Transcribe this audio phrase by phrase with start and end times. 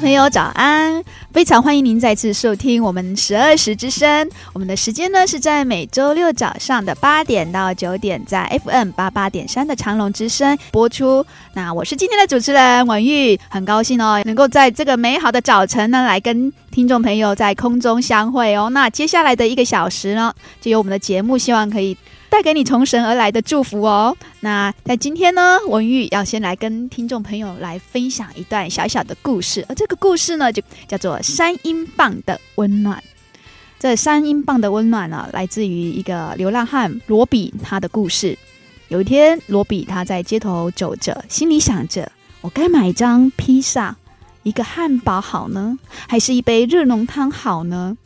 [0.00, 1.04] 朋友，早安！
[1.30, 4.28] 非常欢迎您再次收听我们十二时之声。
[4.54, 11.24] 我们的时间呢是在每周六早上的八点到九点，在 FM 八八点三的长隆之声播出。
[11.52, 18.70] 那我是今天的主持人婉玉，很高兴哦，能够在这个美好的早晨呢，来跟听众朋友在空中相会哦。
[18.70, 21.94] 那接下来的一个小时呢，就由我们的节目，希望可以。
[22.30, 24.16] 带给你从神而来的祝福哦。
[24.38, 33.02] 那在今天呢，文玉要先来跟听众朋友来分享一段小小的故事，而这个故事呢，就叫做三英镑的温暖。
[33.78, 38.38] 这三英镑的温暖呢，来自于一个流浪汉罗比他的故事。
[38.88, 43.96] 有一天，罗比他在街头走着，心里想着：我该买一张披萨、
[44.42, 47.96] 一个汉堡好呢，还是一杯热浓汤好呢？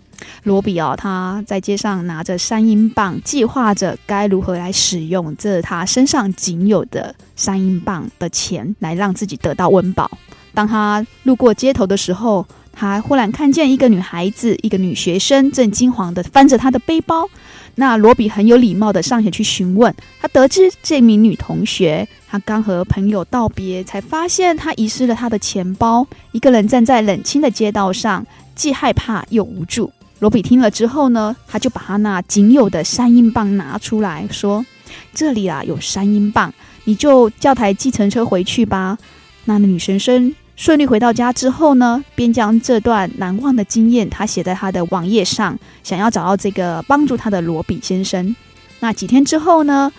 [0.45, 10.11] 罗比哦，他在街上拿着三英镑，计划着该如何来使用这他身上仅有的三英镑的钱，来让自己得到温饱。
[10.53, 17.29] 当他路过街头的时候，他忽然看见一个女孩子，一个女学生正惊慌地翻着她的背包。
[17.77, 19.93] 那罗比很有礼貌地上前去询问。
[20.21, 29.93] 他得知这名女同学，她刚和朋友道别，才发现她遗失了她的钱包，一个人站在冷清的街道上，既害怕又无助。
[30.25, 34.65] 罗比听了之后呢，他就把他那仅有的三英镑拿出来说
[35.13, 36.51] ：“这里啊有三英镑，
[36.85, 38.97] 你就叫台计程车回去吧。”
[39.45, 48.35] 那女学生顺利回到家之后呢，便将这段难忘的经验，他写在他的网页上，想要找到这个帮助他的罗比先生。
[48.81, 49.93] 那几天之后呢，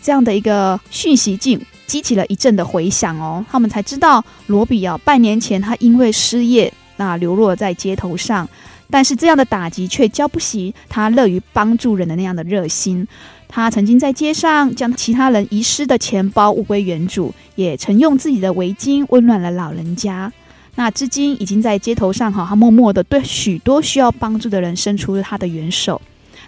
[0.00, 8.48] 这样的一个讯息竟激起了一阵的回响哦，他们才知道罗比啊，半年前他因为失业，那流落在街头上。
[8.90, 13.06] 但是这样的打击却浇不熄他乐于帮助人的那样的热心。
[13.48, 20.32] 他曾经在街上将其他人遗失的钱包物归原主，也曾用自己的围巾温暖了老人家。
[20.74, 26.00] 那至今已经在街头上哈，他默默地对许多需要帮助的人伸出了他的援手。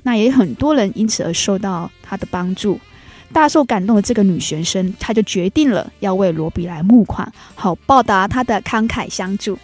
[0.02, 2.78] 那也很多人因此而受到他的帮助。
[3.32, 9.58] 大受感动的这个女学生，她就决定了要为罗比来募款，好报答他的慷慨相助。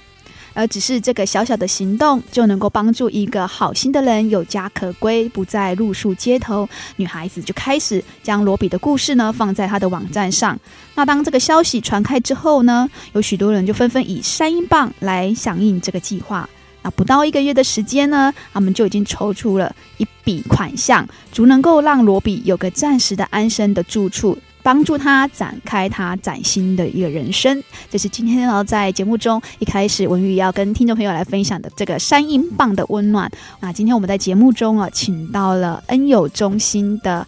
[0.55, 6.69] 而只是这个小小的行动，就能够帮助一个好心的人有家可归，不再露宿街头。
[6.97, 10.59] 女孩子就开始将罗比的故事呢放在她的网站上。
[10.95, 16.49] 那当这个消息传开之后呢，有许多人就纷纷以三英镑来响应这个计划。
[16.83, 24.37] 那不到一个月的时间呢，他们就已经筹出了一笔款项，足能够让罗比有个暂时的安身的住处。
[24.63, 33.31] 帮助他展开他崭新的一个人生，这是今天呢在节目中一开始文宇要跟听众朋友来分享的这个三英镑的温暖。
[33.61, 37.27] 那今天我们在节目中啊，请到了恩友中心的。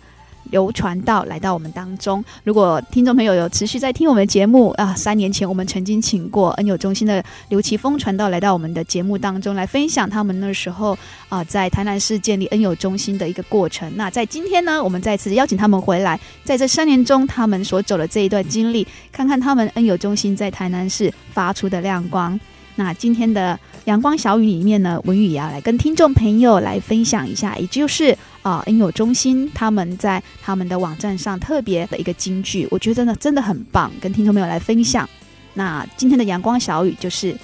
[0.55, 2.25] 刘传道来到我们当中。
[2.45, 10.97] 如果听众朋友有持续在听我们的节目啊，三年前我们曾经请过恩友中心的刘奇峰传道来到我们的节目当中来分享他们那时候
[11.29, 13.93] 啊在台南市建立恩友中心的一个过程。
[13.97, 22.39] 那在今天呢，我们再次邀请他们回来，在这三年中他们所走的这一段经历，看看他们恩友中心在台南市发出的亮光。
[22.77, 35.09] 那今天的阳光小语里面呢，文宇也要来跟听众朋友来分享一下，也就是啊、恩友中心他们在他们的网站上特别的一个金句，我觉得呢真的很棒，跟听众朋友来分享。
[35.55, 37.37] 那今天的阳光小语就是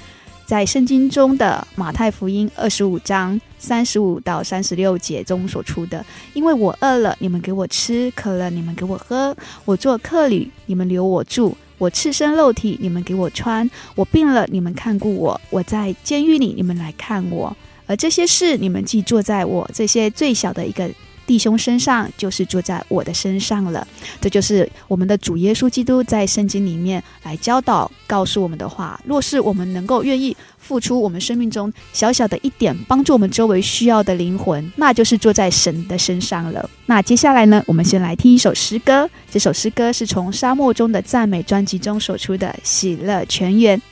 [0.44, 6.04] 在圣经中的马太福音二十五章三十五到三十六节中所出的，
[6.34, 9.32] 因为我饿了，你们给我吃；渴了，你们给我喝；
[9.64, 11.56] 我做客旅，你们留我住。
[11.80, 17.56] 我赤身露体，你们给我穿；我病了，你们看顾我；我在监狱里，你们来看我。
[17.86, 20.90] 而这些事，你们既做在我这些最小的一个
[21.30, 23.86] 弟兄身上，就是坐在我的身上了。
[24.20, 29.00] 这就是我们的主耶稣基督在圣经里面来教导、告诉我们的话。
[29.04, 30.36] 若是我们能够愿意。
[30.58, 36.68] 付出我们生命中小小的一点，帮助我们周围需要的灵魂，那就是坐在神的身上了。
[36.86, 39.08] 那接下来呢，我们先来听一首诗歌。
[39.28, 43.82] 这首诗歌是从沙漠中的赞美专辑中所出的《喜乐泉源》。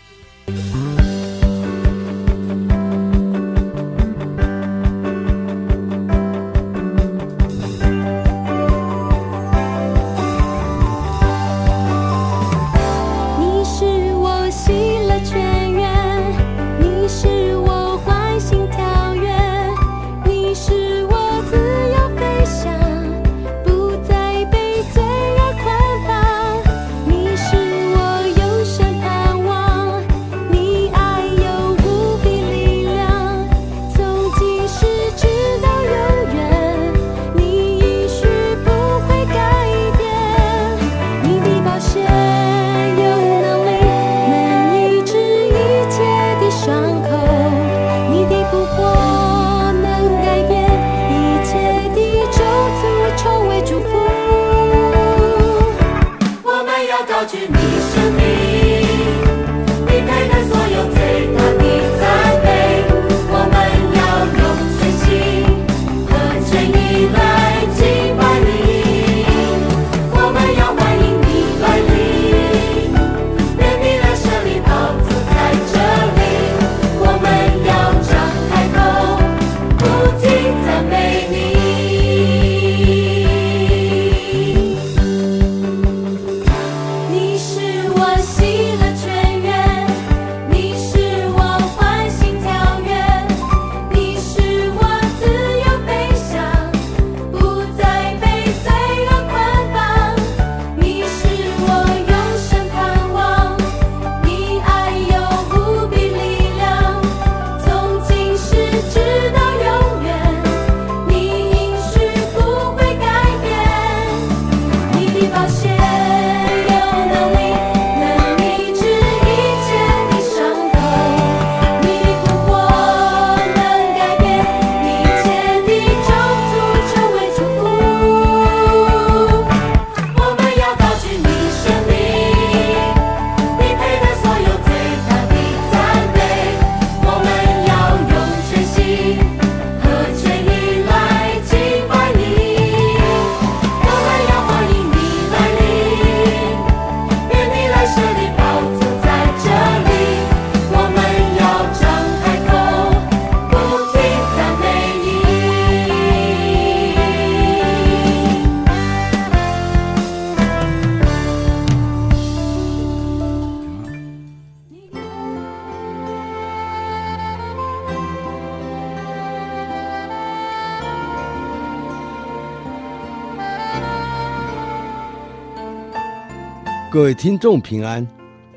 [176.98, 178.04] 各位听众平安。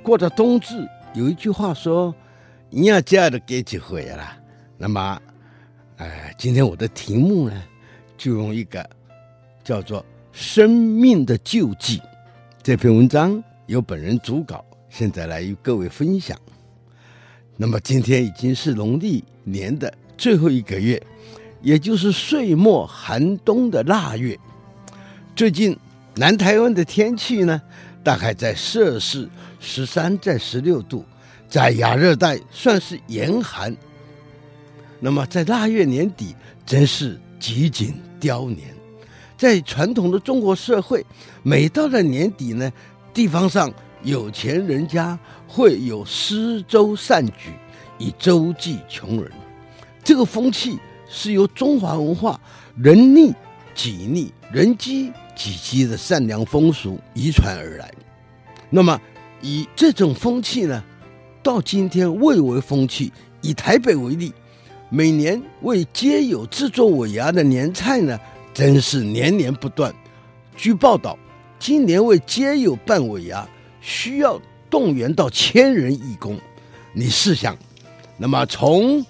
[0.02, 2.12] 过了冬至，有一句话说
[2.72, 4.36] ：“你要嫁的给几回了。”
[4.80, 5.22] 那么，
[5.98, 7.64] 哎，今天我的题目呢，
[8.18, 8.84] 就用一个
[9.64, 10.02] 叫做
[10.32, 12.00] 《生命的救济》
[12.64, 16.36] 这篇文章，由本人主稿，现在来与各位分享。
[17.58, 21.00] 那么今天已经是农历年的最后一个月，
[21.62, 24.36] 也就是岁末寒冬的腊月。
[25.36, 25.78] 最近
[26.16, 27.62] 南台湾的天气呢，
[28.04, 31.06] 大概在摄氏十三在十六度，
[31.48, 33.76] 在亚热带算是严寒。
[35.00, 38.76] 那么在腊月年底，真是极尽凋年。
[39.38, 41.04] 在传统的中国社会，
[41.42, 42.72] 每到了年底呢，
[43.12, 43.72] 地方上
[44.04, 45.18] 有钱人家
[45.48, 47.52] 会有施粥善举，
[47.98, 49.32] 以周济穷人。
[50.04, 50.80] 这个风气
[51.10, 52.40] 是由中华文化
[52.76, 53.34] 人逆
[53.74, 57.92] 己逆、人机几级的善良风俗遗传而来。
[58.70, 59.00] 那么，
[59.42, 60.84] 以这种风气呢，
[61.44, 63.12] 到今天蔚为风气。
[63.42, 64.32] 以台北为例，
[64.90, 68.20] 每年为街友制作尾牙的年菜呢，
[68.54, 69.92] 真是年年不断。
[70.56, 71.18] 据报道，
[71.58, 73.48] 今年为街友办尾牙，
[73.82, 76.40] 需要动员到千人义工。
[76.94, 77.58] 你试想，
[78.16, 79.04] 那么从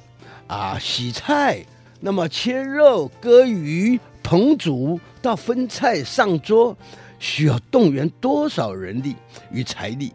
[0.47, 1.65] 啊洗菜，
[1.99, 6.75] 那么切肉、割鱼、烹煮到分菜上桌。
[7.19, 9.15] 需要动员多少人力
[9.51, 10.11] 与财力？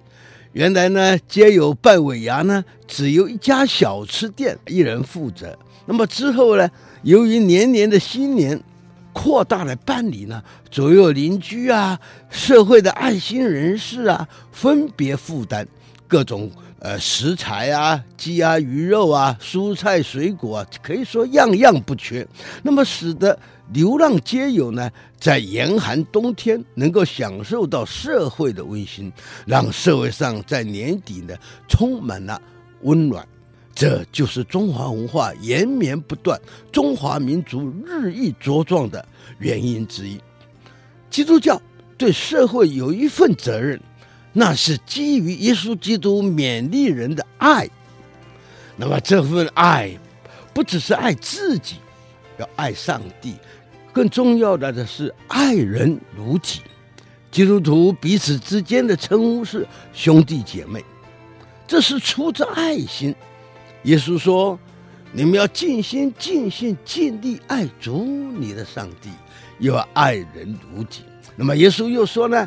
[0.53, 5.57] 原来呢，街友办尾牙呢，只由一家小吃店一人负责。
[5.85, 6.69] 那么之后呢，
[7.03, 8.61] 由于年年的新年
[9.13, 11.97] 扩大了办理呢，左右邻居啊、
[12.29, 15.65] 社会的爱心人士啊，分别负担
[16.09, 22.27] 各种呃食材啊、鸡鸭鱼肉啊、蔬菜水果啊，可以说样样不缺。
[22.65, 23.39] 那么使得
[23.73, 29.13] 流浪街友呢，在严寒冬天能够享受到社会的温馨，
[29.45, 31.35] 让社会上在年底呢
[31.69, 32.41] 充满了
[32.83, 33.27] 温暖，
[33.75, 39.05] 这就是中华文化延绵不断、中华民族日益茁壮的
[39.39, 40.21] 原因之一。
[41.11, 41.61] 基督教
[41.99, 43.81] 对社会有一份责任，
[44.33, 47.69] 那是基于耶稣基督勉励人的爱。
[48.77, 49.99] 那么这份爱，
[50.55, 51.77] 不只是爱自己，
[52.39, 53.35] 要爱上帝。
[53.97, 56.61] 更重要的的是爱人如己，
[57.31, 60.85] 基督徒彼此之间的称呼是兄弟姐妹，
[61.67, 63.15] 这是出自爱心。
[63.85, 64.59] 耶稣说
[65.13, 68.05] ：“你们要尽心、尽性、尽力爱主
[68.39, 69.09] 你的上帝，
[69.61, 71.01] 要爱人如己。”
[71.35, 72.47] 那么耶稣又说呢：“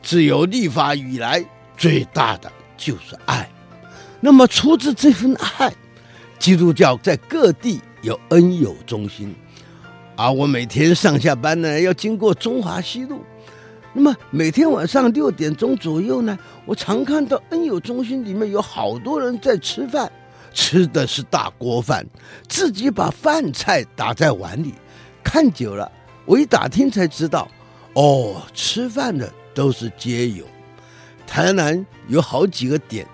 [0.00, 1.44] 自有立法以来，
[1.76, 3.50] 最大的就是爱。”
[4.22, 5.74] 那么出自这份爱，
[6.38, 9.34] 基督教在各地有恩友中心。
[10.18, 13.24] 啊我每天上下班呢，要经过中华西路。
[13.92, 20.10] 那么每天晚上六点钟左右呢，我常看到恩友中心里面有好多人在吃饭，
[20.52, 22.04] 吃的是大锅饭，
[22.48, 24.74] 自己把饭菜打在碗里。
[25.22, 25.88] 看久了，
[26.24, 27.48] 我一打听才知道，
[27.92, 30.44] 哦，吃饭的都是街友。
[31.28, 33.06] 台南有好几个点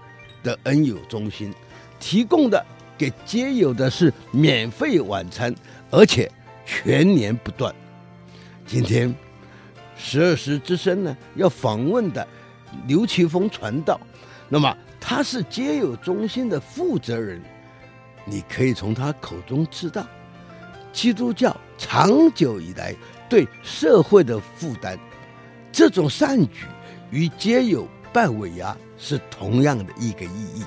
[0.42, 1.52] 的恩友中心，
[2.00, 2.64] 提供的
[2.96, 5.54] 给街友的是免费晚餐，
[5.90, 6.32] 而且。
[6.64, 7.74] 全年不断。
[8.66, 9.14] 今天
[9.96, 12.26] 十二时之声呢，要访问的
[12.86, 14.00] 刘奇峰传道，
[14.48, 17.40] 那么他是街友中心的负责人，
[18.24, 20.06] 你可以从他口中知道，
[20.92, 22.94] 基督教长久以来
[23.28, 24.98] 对社会的负担，
[25.70, 26.66] 这种善举
[27.10, 30.64] 与街友办尾牙是同样的一个意义。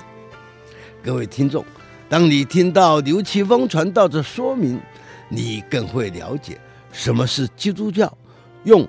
[1.02, 1.64] 各位听众，
[2.08, 4.80] 当你听到刘奇峰传道的说明，
[5.28, 6.58] 你更会了解
[6.92, 8.16] 什么是基督教，
[8.64, 8.86] 用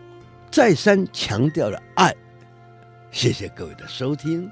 [0.50, 2.16] 再三强调的爱。
[3.12, 4.50] 谢谢各位的收听。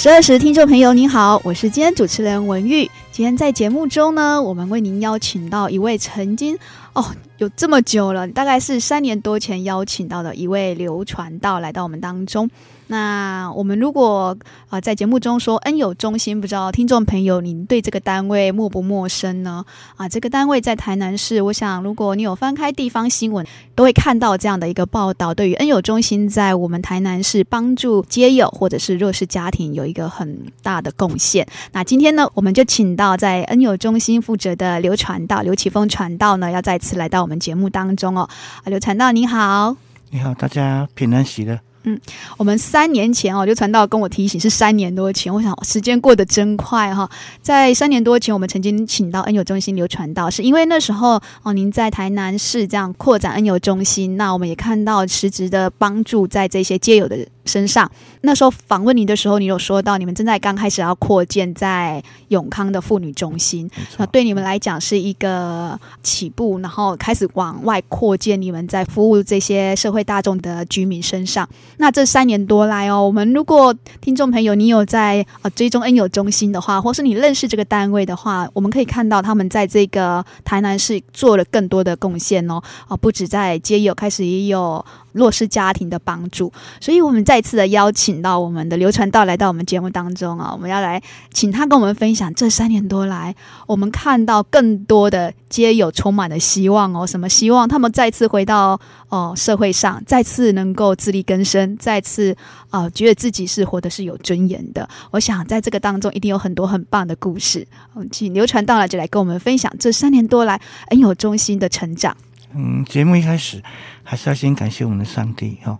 [0.00, 2.90] 十二时听众朋友，您好，我是今天主持人文玉。
[3.12, 6.56] 今天在节目中呢，我们为您邀请到一位曾经
[6.94, 7.04] 哦，
[7.36, 12.48] 有这么久了，大概是三年多前邀请到的一位流传道来到我们当中。
[12.90, 14.36] 那我们如果
[14.68, 19.64] 啊、在节目中说恩友中心，不知道听众朋友您对这个单位陌不陌生呢？
[19.96, 25.32] 啊，这个单位在台南市，我想如果你有翻开地方新闻，都会看到这样的一个报道。
[25.32, 31.46] 对于恩友中心在我们台南市帮助街友或者是弱势家庭有一个很大的贡献。
[31.70, 38.28] 那今天呢，我们就请到在恩友中心负责的刘传道刘启峰传道呢，要再次来到我们节目当中哦。
[38.64, 39.76] 啊，刘传道你好，
[40.10, 41.60] 你好，大家平安喜乐。
[41.84, 41.98] 嗯，
[42.36, 45.32] 我们三年前哦，就传道跟我提醒是三年多前。
[45.32, 47.08] 我想时间过得真快哈，
[47.40, 57.90] 在三年多前，我们曾经请到恩友中心刘传道，是因为那时候哦，您在台南市这样扩展恩友中心，那我们也看到实质的帮助在这些皆有的身上。
[58.22, 71.48] 那时候访问你的时候，你有说到你们正在刚开始要扩建在永康的妇女中心，那对你们来讲是一个起步，然后开始往外扩建，你们在服务这些社会大众的居民身上。
[71.78, 84.84] 那这三年多来哦，我们如果听众朋友你有在呃追踪恩友中心的话，或是你认识这个单位的话，我们可以看到他们在这个台南市做了更多的贡献哦，啊，不止在街友开始也有。
[85.12, 91.02] 弱势家庭的帮助，所以我们再次的邀请到我们的刘传道来到我们节目当中啊，我们要来
[91.32, 93.34] 请他跟我们分享这三年多来，
[93.66, 97.68] 我们看到更多的街友充满了希望哦，什么希望？
[97.68, 102.36] 他们再次回到哦社会上，再次能够自力更生，再次
[102.70, 104.88] 啊、觉得自己是活得是有尊严的。
[105.10, 107.66] 我想在这个当中一定有很多很棒的故事。
[107.94, 112.16] 我们请刘传道来就来跟我们分享这三年多来恩友中心的成长。
[112.54, 113.62] 嗯，节目一开始
[114.02, 115.78] 还是要先感谢我们的上帝哈、哦。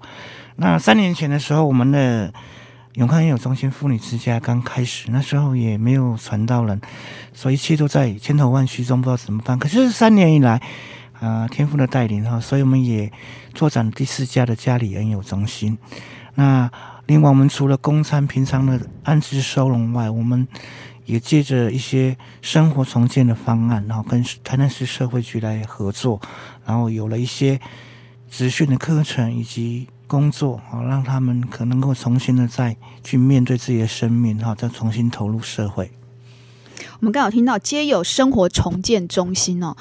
[0.56, 2.32] 那三年前的时候，我们的
[2.94, 6.80] 永康恩友中心妇女之家刚开始，那时候也没有传道人，
[7.32, 9.58] 所以一切都在千头万绪中，不知道怎么办。
[9.58, 10.52] 可是三年以来，
[11.14, 13.10] 啊、呃，天父的带领哈，所以我们也
[13.54, 15.76] 拓展第四家的家里人有中心。
[16.34, 16.70] 那
[17.06, 20.46] 另外，我们除了公餐平常的安置收容外，我们
[21.06, 26.20] 也借着一些生活重建的方案，然后跟台南市社会局来合作，
[26.70, 27.60] 然后有了一些
[28.30, 35.90] 职训的课程以及工作，好让他们可能够重新的再去面对自己的生命，哈，再重新投入社会。
[37.00, 39.76] 我们刚好听到街友生活重建中心哦，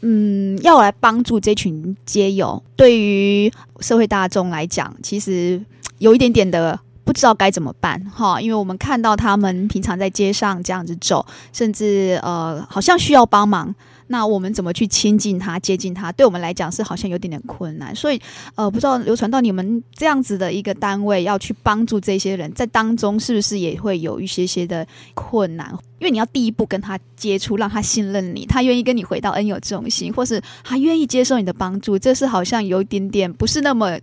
[0.00, 5.62] 嗯，要来帮助这群街友，对于社会大众来讲，其实
[5.98, 6.80] 有一点点的。
[7.06, 13.72] 不知道该怎么办哈，因为我们看到他们平常在街上这样子走，甚至呃好像需要帮忙，
[14.08, 16.10] 那我们怎么去亲近他、接近他？
[16.12, 18.20] 对我们来讲是好像有点点困难，所以
[18.54, 25.70] 呃不知道流传到你们这样子的一个单位要去帮助这些人，在当中是不是也会有一些些的困难？
[25.98, 33.98] 因为你要第一步跟他接触，让他信任你，他愿意跟你回到恩友中心，或是他愿意接受你的帮助，这是好像有一点点不是那么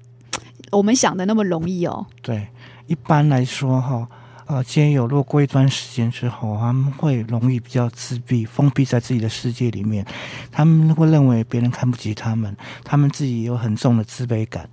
[0.72, 2.06] 我们想的那么容易哦。
[2.22, 2.48] 对。
[2.88, 4.06] 一般来说，哈，
[4.46, 10.06] 呃，街友如果过一段时间之后，他们会容易比较自闭、封闭在自己的世界里面，
[10.52, 14.70] 他们会认为别人看不起他们，他们自己有很重的自卑感，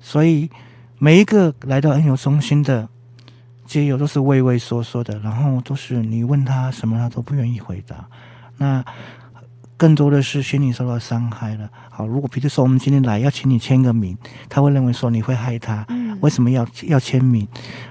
[0.00, 0.50] 所以
[0.98, 2.88] 每一个来到恩友中心的
[3.64, 8.06] 街友都是畏畏缩缩的，然后都是你问他什么，他都不愿意回答。
[8.56, 8.84] 那
[9.82, 11.68] 更多的是心理受到伤害了。
[11.90, 14.16] 好，如果比如说我们今天来要请你签个名，
[14.48, 17.44] 他会认为说你会害他，嗯、为什么要要签名？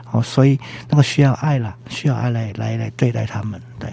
[0.06, 0.58] 好，所以
[0.90, 3.90] 那个需要爱了，需要爱来来来对待他们，对。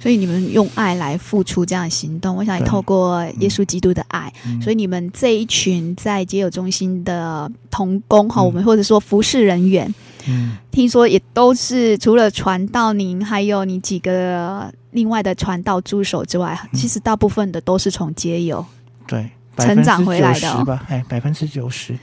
[0.00, 9.94] 所以你们用爱来付出这样的行动，我想也透过耶稣基督的爱，嗯、所以你们这一群在街友中心的同工哈，嗯、我们或者说服侍人员，
[10.28, 14.72] 嗯，听说也都是除了传道您，还有你几个。
[14.92, 18.64] 另外的传道助手之外，其实大部分的都是从街友。
[19.06, 20.82] 对，成长回来的、哦，吧？
[20.88, 21.96] 哎，百分之九十。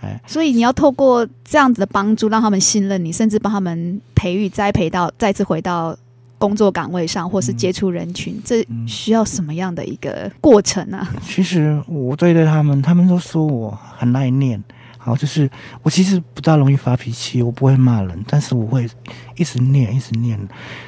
[0.00, 5.96] 哎，所以你要透过这样子的帮助，让他们信任你，甚至帮他们培育、栽培到再次回到
[6.36, 11.14] 工作岗位上，或是接触人群，嗯、这需要什么样的一个过程呢、啊？
[11.24, 14.62] 其实我对待他们，他们都说我很爱念。
[15.04, 15.50] 好，就是
[15.82, 18.88] 我其实不大容易发脾气，我不会骂人，但是我会
[19.36, 20.40] 一直念，一直念，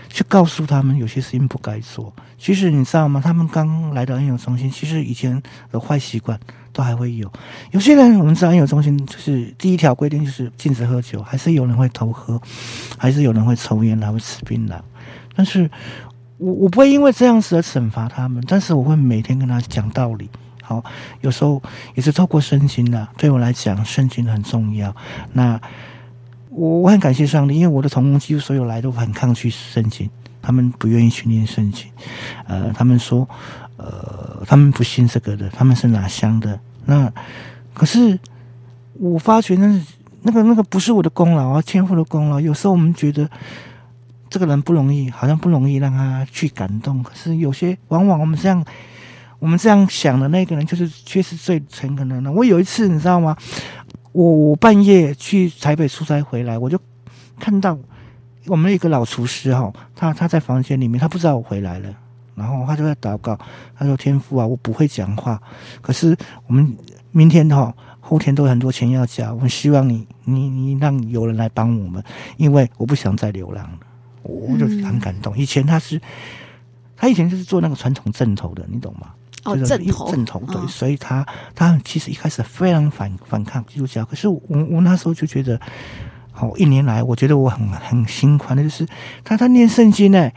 [0.08, 2.10] 去告诉他们有些事情不该做。
[2.38, 3.20] 其实你知道吗？
[3.22, 6.40] 他们刚来到恩友中心，其实以前的坏习惯
[6.72, 7.30] 都还会有。
[7.72, 12.40] 有些人我们知道恩友中心就是第一条规定就是禁止喝酒，还是有人会偷喝，
[12.96, 14.80] 还是有人会抽烟，还会吃槟榔。
[15.34, 15.70] 但是
[16.38, 20.30] 我我不会因为这样子而惩罚他们，但是我会每天跟他讲道理。
[20.66, 20.82] 好，
[21.20, 21.62] 有时候
[21.94, 24.92] 也是透过圣经的，对我来讲，圣经很重要。
[25.32, 25.60] 那
[26.50, 30.10] 我我很感谢上帝，因为我的同工几乎所有来都很抗拒圣经，
[30.42, 31.88] 他们不愿意去念圣经。
[32.48, 33.28] 呃，他们说，
[33.76, 36.58] 呃，他们不信这个的，他们是哪乡的？
[36.84, 37.12] 那
[37.72, 38.18] 可是
[38.94, 39.80] 我发觉那
[40.22, 42.40] 那个那个不是我的功劳啊，天父的功劳。
[42.40, 43.30] 有时候我们觉得
[44.28, 47.04] 这个人不容易，好像不容易让他去感动。
[47.04, 48.64] 可是有些往往我们这样。
[49.38, 52.34] 我们这样想的那个人，就是确实最诚恳的人。
[52.34, 53.36] 我有一次，你知道吗？
[54.12, 56.78] 我我半夜去台北出差回来，我就
[57.38, 57.78] 看到
[58.46, 61.94] 我们一个老厨师哈，他他在房间里面，他不知道我回来了，
[62.34, 63.38] 然后他就在祷告，
[63.76, 65.40] 他说：“天父啊，我不会讲话，
[65.82, 66.74] 可是我们
[67.12, 72.02] 明天哈、后天都有很多钱要交，我们希望你你你让有人来帮我们，
[72.38, 73.78] 因为我不想再流浪了。”
[74.22, 75.36] 我就很感动。
[75.38, 76.00] 以前他是
[76.96, 79.10] 他以前就是做那个传统正头的，你懂吗？
[79.46, 85.60] 哦，阵头，正头，对，所以他他其实一开始非常反反抗基督教，可是我我那时候就觉得，
[86.32, 88.86] 好，一年来我觉得我很很心宽的就是
[89.24, 90.30] 他他念圣经呢，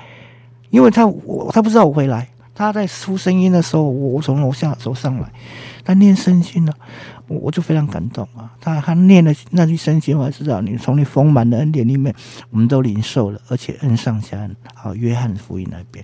[0.69, 5.31] 因为他我他不知道我回来，他在出声音的时候，我我从楼下走上来，
[5.83, 6.73] 他念圣经呢，
[7.27, 12.13] 我我就非常感动啊，他他念的那句圣经，我还知道你从你丰满的恩典里面，
[12.51, 16.03] 我们都领受了，而且恩上加恩，好，约翰福音那边，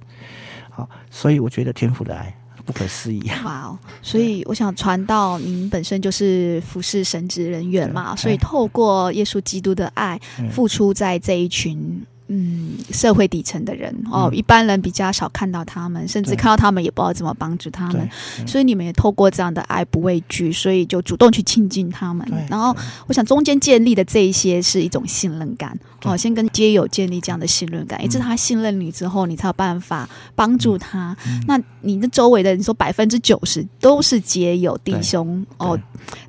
[0.69, 2.35] 好，所以我觉得天父的爱。
[2.65, 3.41] 不可思议啊！
[3.45, 10.19] 哇哦，所以我想传到，您本身就是服侍神职人员嘛，所以透过耶稣基督的爱，
[10.51, 12.05] 付出在这一群。
[12.27, 18.09] 嗯，社会底层的人哦，一般人比较少看到他们，甚至看到他们也不知道怎么帮助他们。
[18.47, 22.27] 所以你们也透过这样的爱，不畏惧，所以就主动去亲近他们。
[22.49, 31.15] 然后，我想中间建立的这一些是一种信任感哦，先跟街友建立这样的信任感，一直他信任你之后，你才有办法帮助他。
[31.47, 35.79] 那你的周围的，你说百分之九十都是街友弟兄哦，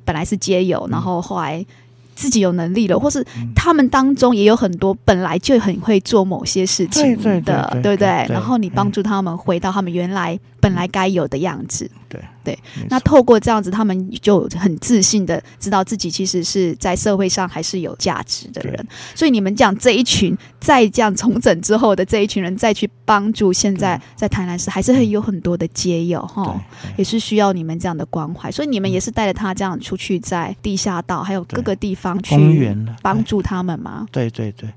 [0.05, 1.65] 本来是街友，然后后来。
[2.17, 3.23] 自己有能力了，或是
[3.55, 8.25] 他们当中也有很多本来就很会做某些事情的，对不对？
[8.27, 11.89] 然后你帮助他们回到他们原来本来该有的样子。
[12.09, 12.57] 对对，
[12.89, 18.87] 那透过这样子，他们就很自信的知道自己其实是在社会上还是有价值的人。
[19.13, 26.57] 所以你们讲这一群再这样重整之后的这一群人，再去帮助现在在台南市还是会有很多的街友哈，
[26.95, 28.49] 也是需要你们这样的关怀。
[28.49, 34.05] 所以你们也是带着他这样出去，在地下道还有各个地方去帮助他们吗？
[34.11, 34.69] 对对对。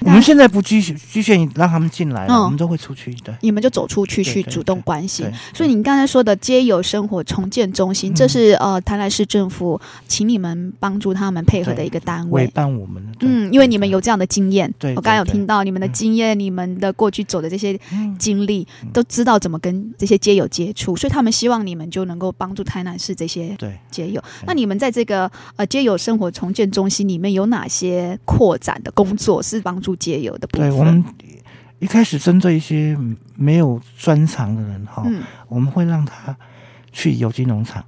[0.00, 3.14] 我们现在不局限局限让他们进来了，我们都会出去。
[3.24, 5.26] 对，你们就走出去去主动关心。
[5.52, 13.02] 所以你刚才说的街友生活重建中心，这是呃台南市政府请你们帮助他们配合的一个单位，委办我们。
[13.20, 17.78] 嗯，因为你们有这样的经验，对我刚刚有听到你们的经验，你们的过去走的这些
[18.18, 23.56] 经历，都知道怎么跟这些街友接触，所以他们希望你们就能够帮助台南市这些
[23.90, 24.22] 街友。
[24.46, 29.73] 那你们在这个呃街友生活重建中心里面有哪些扩展的工作是帮？
[29.80, 31.04] 助街友的部分，对，我们
[31.78, 32.96] 一开始针对一些
[33.36, 36.36] 没有专长的人哈，嗯、我们会让他
[36.92, 37.84] 去有机农场。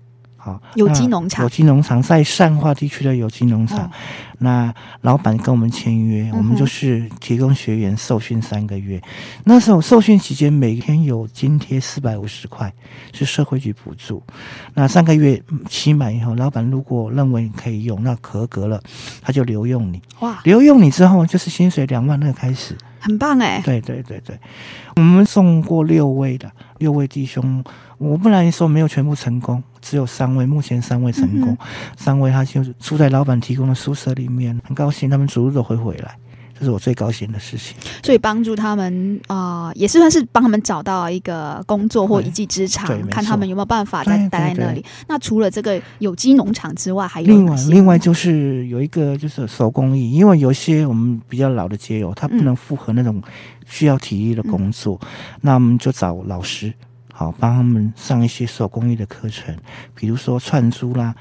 [0.47, 3.91] 好，有机农场，有机农场在善化地区的有机农场，哦、
[4.39, 8.97] 那老板跟我们签约，我们就是提供学员受训三个月。
[8.99, 9.03] 嗯、
[9.43, 12.73] 那时候受训期间，每天有津贴四百五十块，
[13.13, 14.23] 是社会局补助。
[14.75, 18.81] 那三个月期满以后，老板如果认为你可以用，那合格了，
[19.21, 20.01] 他就留用你。
[20.21, 23.63] 哇，留用你之后，就是薪水两万二开始，很棒哎。
[23.65, 24.39] 对对对对，
[24.97, 27.65] 我们送过六位的六位弟兄，
[27.99, 29.63] 我不然说没有全部成功。
[29.81, 31.67] 只有三位，目前三位成功，嗯、
[31.97, 36.17] 三位他就住在老板提供的宿舍里面，很高兴他们逐日都会回来，
[36.59, 37.77] 这是我最高兴的事情。
[38.03, 44.85] 所以帮助他们啊、呃，也是算是帮他们找到一个工作或一技之长，看他们有没有办法再待在那里。
[45.07, 53.23] 那除了这个有机农场之外，还有另外另外就是有一个就是手工艺，因为有些我们比较老的街友，他不能符合那种
[53.67, 55.09] 需要体力的工作，嗯、
[55.43, 56.73] 那我们就找老师。
[57.19, 59.57] 好帮他们上一些手工艺的课程，
[59.95, 61.15] 比如说串珠啦，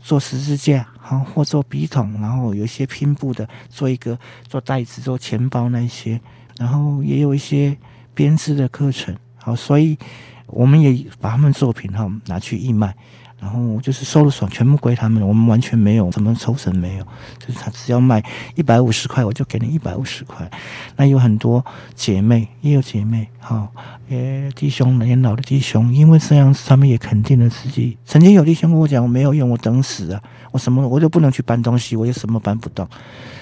[0.00, 6.18] 做十字架，好或做笔筒，然后有一些拼布的，做一个做袋子、做钱包那些，
[6.56, 7.76] 然后也有一些
[8.14, 9.98] 编织的课程，好，所以
[10.46, 12.96] 我们也把他们作品哈拿去义卖。
[13.44, 17.04] 然后就是收了爽，全部归他们，我们完全没有什么抽成，没有，
[17.38, 20.50] 就是他只要卖一百五十块，我就给你一百五十块。
[20.96, 21.62] 那有很多
[21.94, 23.68] 姐妹，也有姐妹，哈，
[24.08, 27.98] 也弟兄，年老的弟兄，因为这样子，他们也肯定了自己。
[28.06, 32.88] 曾经有弟兄跟我讲，我没有用，我等死啊，我什么我就不能去搬东西，我也什么搬不动。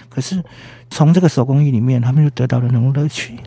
[0.08, 0.42] 可是
[0.90, 3.38] 从这个手工艺里面，他们就得到了那种乐趣，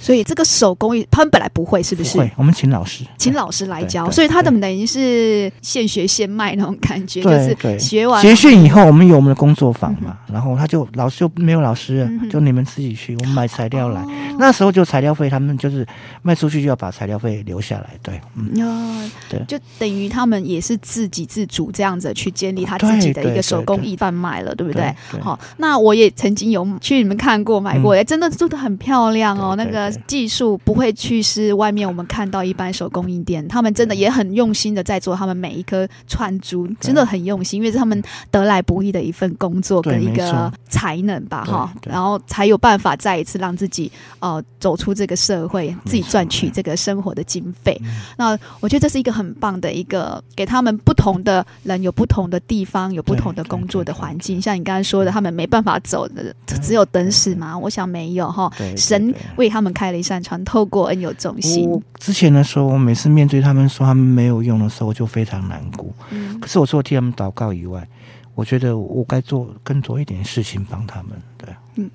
[0.00, 2.16] 所以这个手工艺，他们本来不会，是不是？
[2.16, 4.10] 会，我们请老师，请老师来教。
[4.10, 14.02] 所以他们等于是现学现卖那种感觉，就是学完学训以后，我们有我们的工作坊嘛，然后他就老师就没有老师了，就你们自己去，我们买材料来。
[14.38, 15.86] 那时候就材料费，他们就是
[16.22, 24.94] 卖出去就要把材料费留下来，对，嗯，对，就等于他们也是自给自足这样子去建立他自己的一个手工艺贩卖了，对不对？
[25.20, 29.89] 好，那我也曾经有去你们看过买过，哎，真的做的很漂亮哦，那个。
[30.06, 38.00] 技术不会去是外面我们看到一般手工艺店，他们真的也很用心的在做他们每一颗串珠，真的很用心，因为是他们
[38.30, 47.80] 得来不易的一份工作跟一个才能吧，哈，然后才有办法再一次让自己呃走出这个社会，自己赚取这个生活的经费。
[48.18, 54.40] 那我觉得这是一个很棒的一个，给他们不同的人有不同的地方，有不同的工作的环境。
[54.40, 57.58] 像你刚才说的，他们没办法走的，只有等死吗？
[57.58, 59.70] 我想没有哈，神为他们。
[59.80, 61.66] 开了一扇窗，透过恩友中心。
[61.98, 65.86] 之前的时候，我每次面对他们说他们没有用的时候，我就非常难过。
[66.10, 67.88] 嗯，可是我除了替他们祷告以外，
[68.34, 71.12] 我觉得我该做更多一点事情帮他们。
[71.38, 71.90] 对，嗯，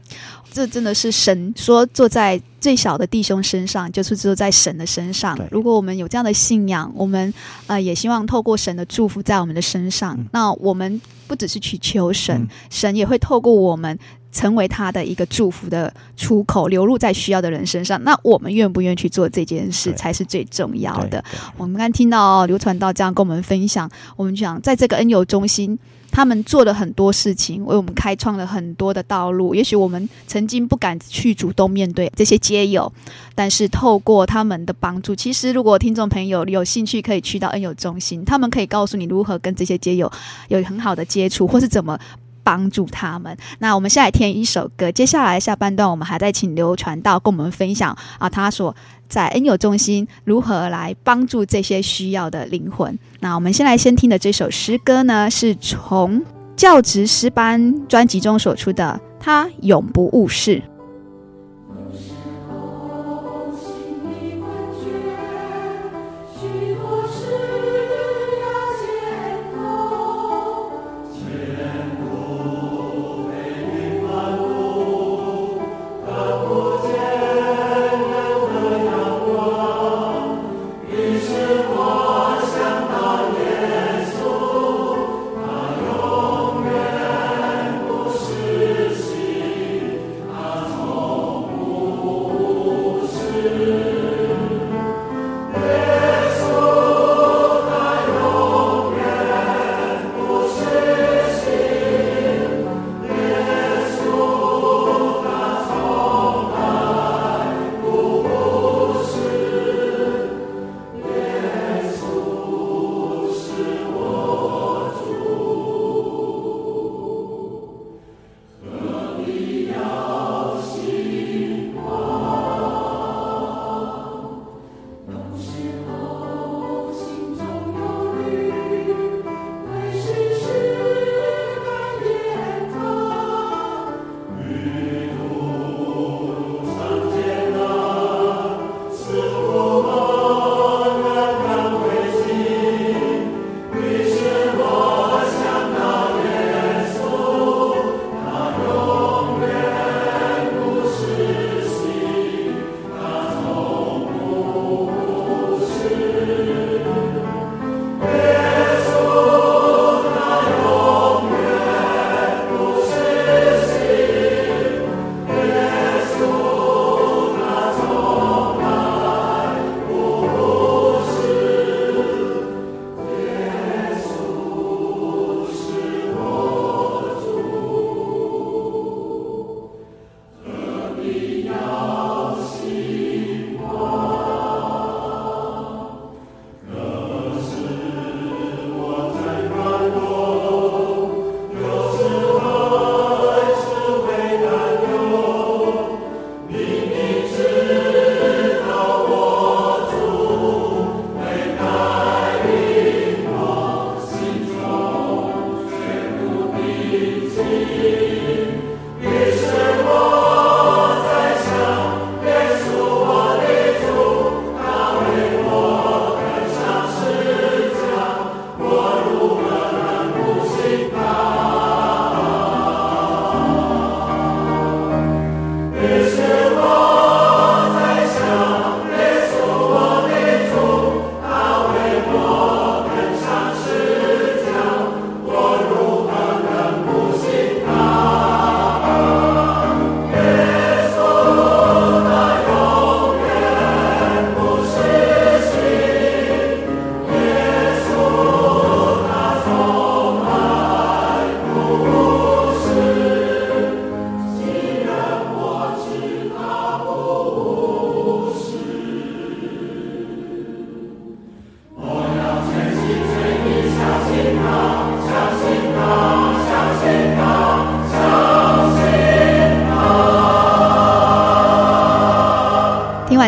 [0.51, 5.37] 这真的是神说坐在最小的弟兄身上，就是坐在神的身上。
[5.51, 7.31] 如果我们有这样的信仰，我们
[7.67, 10.15] 呃也希望透过神的祝福在我们的身上。
[10.17, 13.99] 嗯，那我们不只是去求神，嗯，神也会透过我们。
[14.35, 18.03] 成为他的一个祝福的出口，流入在需要的人身上。
[18.03, 21.23] 那我们愿不愿意去做这件事，才是最重要的。
[21.55, 25.79] 我们刚听到刘传道这样跟我们分享，我们讲在这个恩友中心，
[26.11, 29.55] 他们做了很多事情，为我们开创了很多的道路。
[29.55, 32.91] 也许我们曾经不敢去主动面对这些街友，
[33.35, 40.11] 但是透过他们的帮助，其实如果听众朋友有兴趣，可以去到恩友中心，他们可以告诉你如何跟这些街友
[40.49, 41.97] 有很好的接触，或是怎么。
[42.45, 43.35] 帮助他们。
[43.59, 48.73] 那我们先来听一首歌，接下来下半段我们还在请刘传道跟我们分享啊，他所
[49.09, 52.97] 在恩友中心如何来帮助这些需要的灵魂。
[53.19, 56.23] 那我们先来先听的这首诗歌呢，是从
[56.55, 60.57] 教职诗班专辑中所出的《他永不误事》。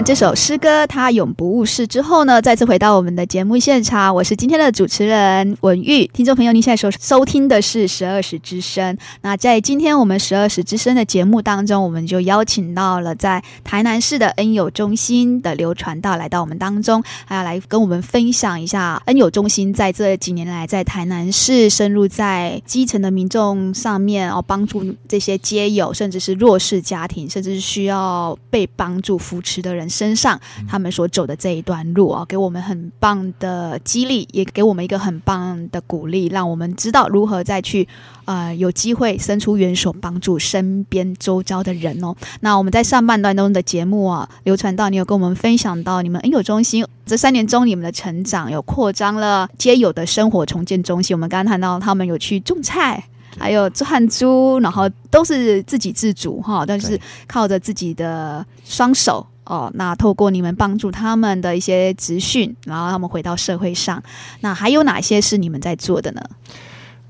[0.04, 6.06] 这首诗歌《他永不误事》之后呢，再次回到我们的节目现场，我是今天的主持人文玉。
[6.14, 8.96] 听众朋友，您现在收收听的是十二时之声。
[9.22, 37.88] 那在今天我们十二时之声的节目当中，我们就邀请到了在台南市的恩友中心的刘传道来到我们当中，还要来跟我们分享一下恩友中心在这几年来在台南市深入在基层的民众上面哦，帮助这些街友，甚至是弱势家庭，甚至是需要被帮助扶持的人身上，他们所走的这一段路啊，给我们很棒的激励，也给我们一个很棒的鼓励，让我们知道如何再去
[38.26, 42.16] 呃有机会伸出援手帮助身边周遭的人哦。
[42.42, 51.16] 那我们在上半段中的节目啊，流传到，你有跟我们分享到你们恩友中心这三年中你们的成长，有扩张了街友的生活重建中心。
[51.16, 53.04] 我们刚刚谈到他们有去种菜。
[53.40, 59.72] 还有做汗珠，然后都是自给自足哈，但是靠着自己的双手哦。
[59.74, 64.02] 那透过你们帮助他们的一些资讯，然后他们回到社会上。
[64.42, 66.22] 那还有哪些是你们在做的呢？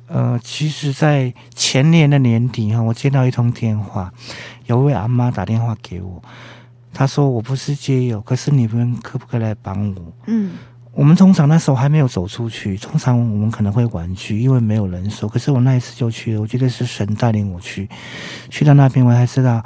[0.07, 4.13] 呃，其实，在前年的年底哈，我接到一通电话，
[4.65, 6.21] 有位阿妈打电话给我，
[6.93, 10.51] 她说：“我不是街友，可是你们可不可以来帮我？”嗯。
[10.93, 15.27] 我们通常那时候还没有走出去，通常我们可能会婉拒，因为没有人手。
[15.27, 17.87] 可是我那一次就去了，我觉得是神带领我去。
[18.49, 19.63] 去到那边，我才知道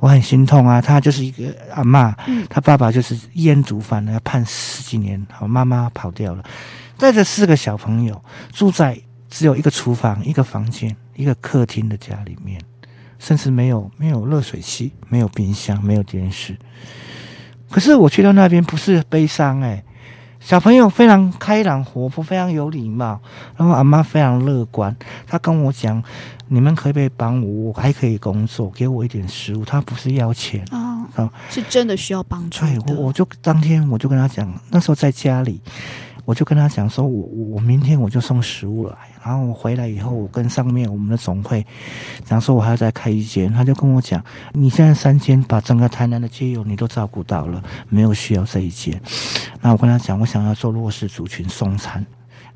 [0.00, 0.80] 我很心痛啊。
[0.80, 2.12] 他就是一个阿嬷，
[2.48, 5.24] 他爸爸就是烟毒犯，要判十几年。
[5.30, 6.44] 好，妈妈跑掉了，
[6.98, 8.20] 带着四个小朋友
[8.52, 12.60] 住在只有一个厨房、一个房间、一个客厅的家里面，
[13.20, 16.56] 甚至没有没有热水器、没有冰箱、没有电视。
[17.70, 19.84] 可是我去到那边不是悲伤哎、欸。
[20.40, 23.20] 小朋友非常开朗活泼，非常有礼貌。
[23.56, 24.94] 然后阿妈非常乐观，
[25.26, 26.02] 她跟我讲
[26.48, 27.68] ：“你们可不可以帮我？
[27.68, 32.60] 我还可以工作，给我一点食物。”她不是要钱啊，哦、是真的需要帮助。
[32.64, 35.60] 对，我我就当天我就跟她讲，那时候在家里。
[36.24, 41.66] 我就跟他讲说，我我明天我就送食物来，然后我回来以后，我跟上面我们的总会
[42.24, 49.00] 讲说，我还要再开一间，他就跟我讲，你现在三间把整个台南的街友你都照顾到了，没有需要这一间。
[49.60, 52.04] 那我跟他讲，我想要做弱势族群送餐，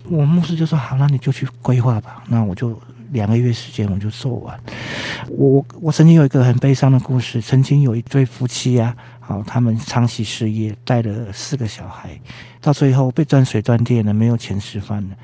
[0.08, 2.22] 我牧师就说好，那你就去规划吧。
[2.28, 2.78] 那我就
[3.12, 4.58] 两个月时间我就做完。
[5.30, 8.94] 我我曾经有一个很悲伤的故事，曾经有一对夫妻啊。
[9.20, 12.10] 好，他们长期失业，带了四个小孩，
[12.60, 15.16] 到最后被断水断电了，没有钱吃饭了，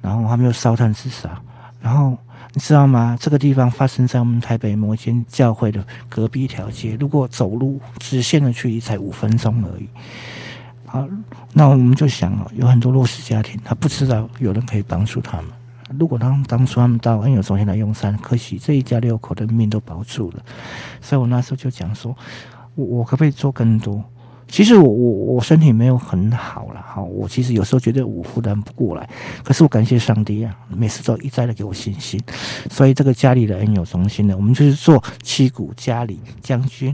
[0.00, 1.28] 然后他们又烧炭自杀。
[1.80, 2.16] 然后
[2.52, 3.18] 你知道吗？
[3.20, 9.88] 这个地方发生在我们台北某一间教会的隔壁一条街，如果走路直线的距离才五分钟而已。
[10.94, 11.08] 好，
[11.52, 15.46] 那我们就想，有很多弱势家庭，他不知道有人可以帮助他们。
[15.98, 20.44] 如果当当初他们到恩友中心来用餐，可惜这一家六口的命都保住了。
[21.00, 22.16] 所以我那时候就讲说。
[22.76, 24.02] 我我可不可以做更多？
[24.48, 29.08] 其实我我我身体没有很好了哈，我其实有时候觉得我负担不过来，
[29.44, 32.20] 可是我感谢上帝啊，每次都一再的给我信心。
[32.68, 36.92] 所以这个家里的恩友中心呢，我们就是做七股、家里、将军，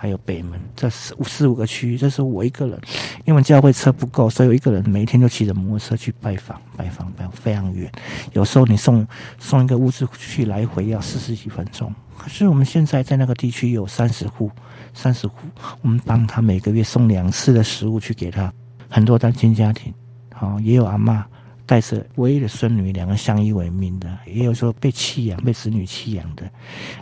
[0.00, 2.80] 还有北门这四四五个区域，这是我一个人，
[3.26, 7.92] 因为教会车不够，所以我一个人每天就骑着摩托车去拜访拜访，拜访非常远，
[8.32, 9.06] 有时候你送
[9.38, 11.94] 送一个物资去来回要四十几分钟。
[12.16, 14.50] 可是我们现在在那个地区有三十户。
[14.92, 15.34] 三十户，
[15.82, 18.52] 我们帮他每个月送两次的食物去给他，
[18.88, 19.94] 很多单亲家庭，
[20.34, 21.22] 好，也有阿嬷
[21.64, 26.42] 带着唯一的孙女，两个相依为命的，也有说被弃养、被子女弃养的，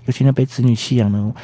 [0.04, 1.34] 尤其那被子女弃养呢，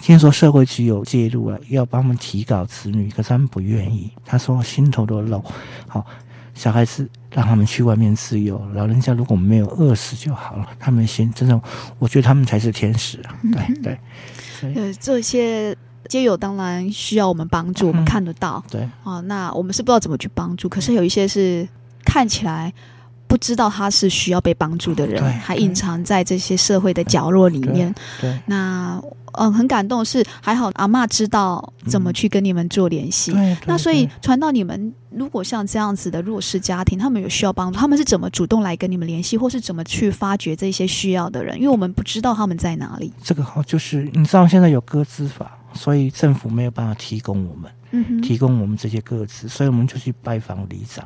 [0.00, 5.44] 听说社会局有介入了，要帮他们提高子女，可是他们不愿意，他说心头都漏，
[5.88, 6.06] 好，
[6.54, 11.60] 小孩子让他们去外面自由，老人家如果没有饿死就好了，他们先真的，
[11.98, 13.98] 我觉得他们才是天使啊，对对。
[14.74, 15.74] 呃，这些
[16.06, 18.62] 街友当然需要我们帮助，我们看得到。
[18.70, 20.68] 对啊，那我们是不知道怎么去帮助。
[20.68, 21.66] 可是有一些是
[22.04, 22.72] 看起来
[23.30, 27.94] 不知道他是需要被帮助的人，还隐藏在这些社会的角落里面。
[28.20, 29.00] 对，那
[29.34, 33.30] 嗯，很感动是还好阿妈知道怎么去跟你们做联系。
[33.30, 41.56] 对，那所以传到你们，如果像这样子的弱势家庭，他们有需要帮助，他们是怎么主动来跟你们联系，或是怎么去发掘这些需要的人？
[41.56, 43.12] 因为我们不知道他们在哪里。
[43.22, 51.04] 这个好，就是你知道现在有歌资法，所以政府没有办法提供我们，嗯，提供我们这些个资，所以我们就去拜访里长，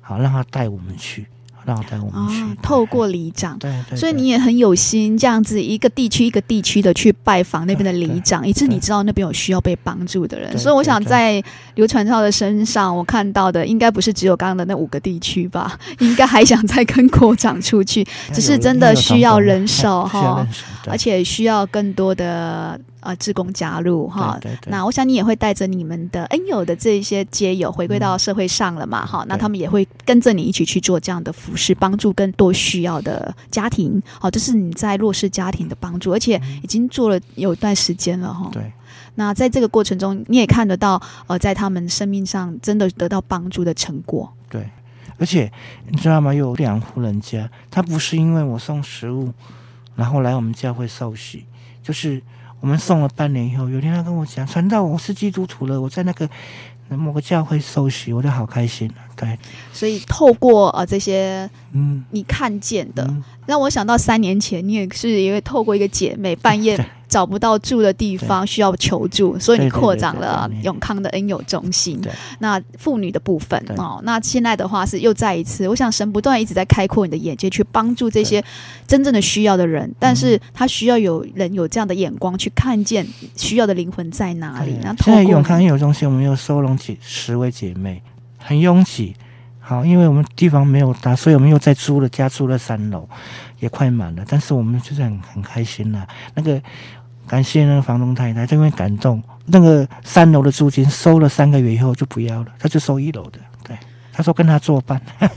[0.00, 1.24] 好让他带我们去。
[1.64, 10.56] 让我带我们去，哦、透过里长，对，对，对，所以你也很有心，这样子一个地区一个地区的去拜访那边的里长，以致你知道那边有需要被帮助的人。
[10.58, 11.42] 所以我想在
[11.74, 20.46] 刘传超的身上，我看到的应该不是只有刚刚的那五个地区吧， 应该还想再跟国长出去，只是真的需要人手 哈。
[20.86, 24.38] 而且需要更多的呃志工加入哈。
[24.66, 29.04] 那我想你也会带着你们的恩友的这一些街友回归到社会上了嘛？
[29.04, 34.00] 哈、嗯，那他们也会跟着你一起去做这样的服饰，帮助更多需要的家庭。
[34.20, 38.48] 好，这是你在弱势家庭的帮助，而且已经做了有一段时间了哈。
[38.52, 38.72] 对。
[39.16, 44.32] 那在这个过程中，你也看得到，呃，在他们生命上真的得到帮助的成果。
[44.48, 44.70] 对，
[45.18, 45.50] 而且
[45.88, 46.32] 你知道吗？
[46.32, 49.32] 有两户人家，他不是因为我送食物，
[50.00, 51.44] 然后来我们教会受洗，
[51.82, 52.22] 就是
[52.58, 56.26] 我们送了半年以后，有一天他跟我讲，传道，我是基督徒了，我在那个
[56.88, 58.90] 某个教会受洗，我就好开心。
[59.14, 59.38] 对，
[59.74, 66.82] 所以透过呃这些，嗯，你看见的，嗯、让我想到三年前，你也是因为透过一个姐妹半夜。
[67.10, 72.00] 找不到住的地方，需要求助，所以你扩展了永康的恩友中心。
[72.38, 78.42] 那妇女的部分哦，那现在的话是又再一次，我想神不断一直在开阔你的眼界，去帮助这些
[78.86, 79.92] 真正的需要的人。
[79.98, 83.04] 但是他需要有人有这样的眼光去看见
[83.36, 84.76] 需要的灵魂在哪里。
[84.80, 88.00] 那现在永康恩友中心，我们又收容几十位姐妹，
[88.38, 89.16] 很拥挤。
[89.58, 93.08] 好，因为我们地方没有大，所以我们又在租了家，租了三楼，
[93.58, 94.24] 也快满了。
[94.28, 96.62] 但是我们就是很很开心呐、啊，那个。
[97.30, 103.38] 感谢那个房东太太，因为感动，那个三楼的租金收了三个月以后就不要了，他就收一楼的。
[103.62, 103.78] 对，
[104.12, 105.00] 他说跟他作伴。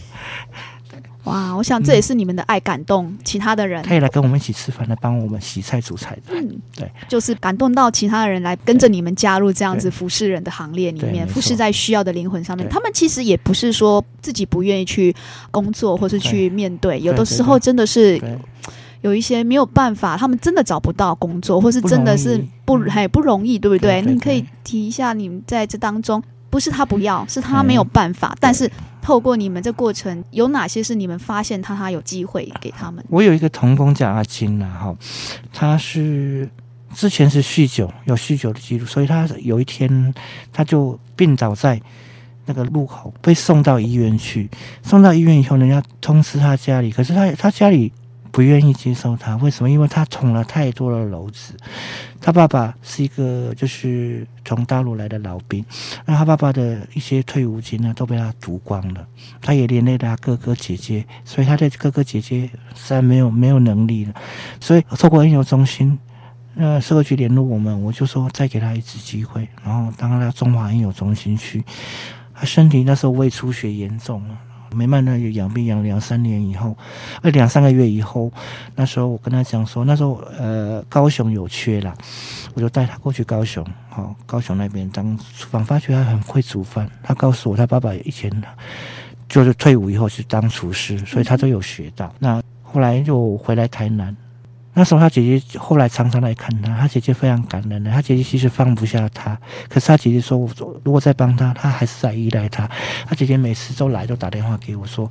[1.25, 6.33] 哇，我想这也是你们的爱感动、嗯、其他的人，他也来跟我们一起吃饭，来帮我们洗菜煮菜的。
[6.33, 12.67] 嗯，对，就是感动到其他的人来跟着你们加入这样子服侍人的行列里面，服侍在需要的灵魂上面。
[12.69, 15.15] 他们其实也不是说自己不愿意去
[15.51, 18.19] 工作或是去面对，有的时候真的是。
[19.03, 24.01] 有一些没有办法，他们真的找不到工作，或是真的是不还不容易，对不对？
[24.01, 28.29] 你可以提一下，你们在这当中，不是他不要，是他没有办法。
[28.29, 33.03] 嗯、但是透过你们这过程，有哪些是你们发现他他有机会给他们？
[33.09, 34.95] 我有一个同工叫阿金呐，哈，
[35.51, 36.49] 他是
[36.95, 40.15] 之前是酗酒，有酗酒的记录，所以他有一天
[40.53, 41.77] 他就病倒在
[42.45, 44.49] 那个路口，被送到医院去。
[44.81, 47.91] 送到医院以后，人家通知他家里，可是他他家里。
[48.34, 49.69] 不愿意接受他，为什么？
[49.69, 51.55] 因为他捅了太多的篓子。
[52.19, 55.63] 他爸爸是一个就是从大陆来的老兵，
[56.03, 59.05] 那他爸爸的一些退伍金呢都被他赌光了。
[59.39, 64.13] 他也连累了他哥哥姐姐，所以他的哥哥姐姐实在没有没有能力了。
[64.59, 65.99] 所以透过恩友中心，
[66.55, 71.63] 呃，社会局联络我们，我就说再给他一次机会，然后当他到中华恩友中心去。
[72.34, 74.36] 他身体那时候胃出血严重了。
[74.74, 76.76] 没慢呢，养病养两三年以后，
[77.21, 78.32] 呃，两三个月以后，
[78.76, 81.93] 那时候我跟他讲说，那时候呃，高雄有缺了，
[82.53, 86.89] 我就带他过去高雄，好、哦，高雄那边当厨房，发觉他很会煮饭。
[87.01, 88.32] 他告诉我，他爸爸以前
[89.30, 92.13] 就是退伍以后是当厨师，所以他都有学到。
[92.19, 94.15] 那后来就回来台南。
[94.76, 97.91] 那时候他姐姐后来常常来看他，他姐姐非常感人的。
[97.91, 100.49] 他姐姐其实放不下他，可是他姐姐说：“我
[100.84, 102.67] 如果再帮他，他还是在依赖他。”
[103.05, 105.09] 他姐姐每次都来，都打电话给我说：“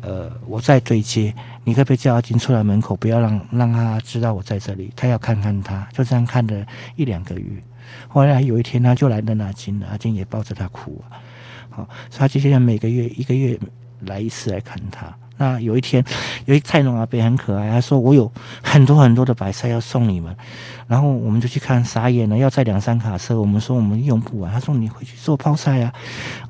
[0.00, 1.34] 呃，我在对接，
[1.64, 7.62] 你可不可以叫阿金出来门口，不要让让他知道我在这里，他要看看他。”就这样看了一两个月，
[8.08, 11.20] 后来有一天他就来认阿金了，阿金也抱着他哭啊。
[11.68, 13.58] 好，所以他姐姐每个月一个月
[14.00, 15.14] 来一次来看他。
[15.36, 16.04] 那有一天，
[16.44, 18.30] 有一菜农阿伯很可爱，他说：“我有
[18.62, 20.34] 很多很多的白菜要送你们。”
[20.86, 23.40] 然后我们就去看，傻眼了，要载两三卡车。
[23.40, 25.92] 我们说我们用不完，他说：“你回去做泡菜啊。”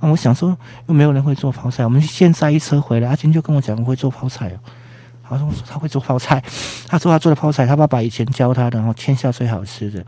[0.00, 0.56] 啊，我想说
[0.86, 3.08] 又没有人会做泡菜，我们先载一车回来。
[3.08, 4.58] 阿金就跟我讲：“我会做泡菜哦。”
[5.26, 6.42] 他说：“他会做泡菜。”
[6.86, 10.04] 他说他做的泡菜，他爸爸以前教他的，然后天下最好吃的。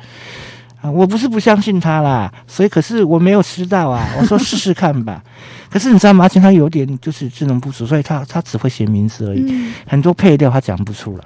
[0.86, 4.08] 啊，我不是不相信他啦，所以可是我没有吃到啊。
[4.18, 5.20] 我说试试看吧。
[5.68, 6.24] 可是你知道吗？
[6.24, 11.24] 阿金他有点就是智能不足，所以他他只会写名字而已，嗯、很多配料他讲不出来。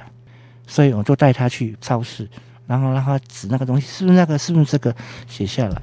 [0.66, 2.26] 所以我就带他去超市，
[2.66, 4.94] 然后让他指那个东西是不是那个，是不是这个，
[5.28, 5.82] 写下来。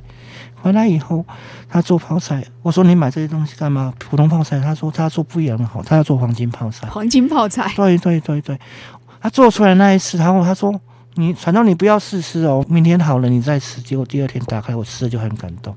[0.56, 1.24] 回来以后，
[1.70, 2.44] 他做泡菜。
[2.64, 3.94] 我说你买这些东西干嘛？
[4.00, 4.60] 普通泡菜。
[4.60, 6.88] 他说他做不一样的好，他要做黄金泡菜。
[6.88, 7.72] 黄金泡菜。
[7.76, 8.60] 对对对对，
[9.22, 10.74] 他做出来那一次，然后他说。
[11.18, 13.82] 你反正你不要试吃哦，明天好了你再吃。
[13.82, 15.76] 结果第二天打开我吃了就很感动，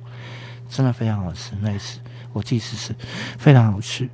[0.68, 1.52] 真的非常好吃。
[1.60, 1.98] 那一次
[2.32, 2.94] 我自己试试，
[3.38, 4.08] 非常好吃。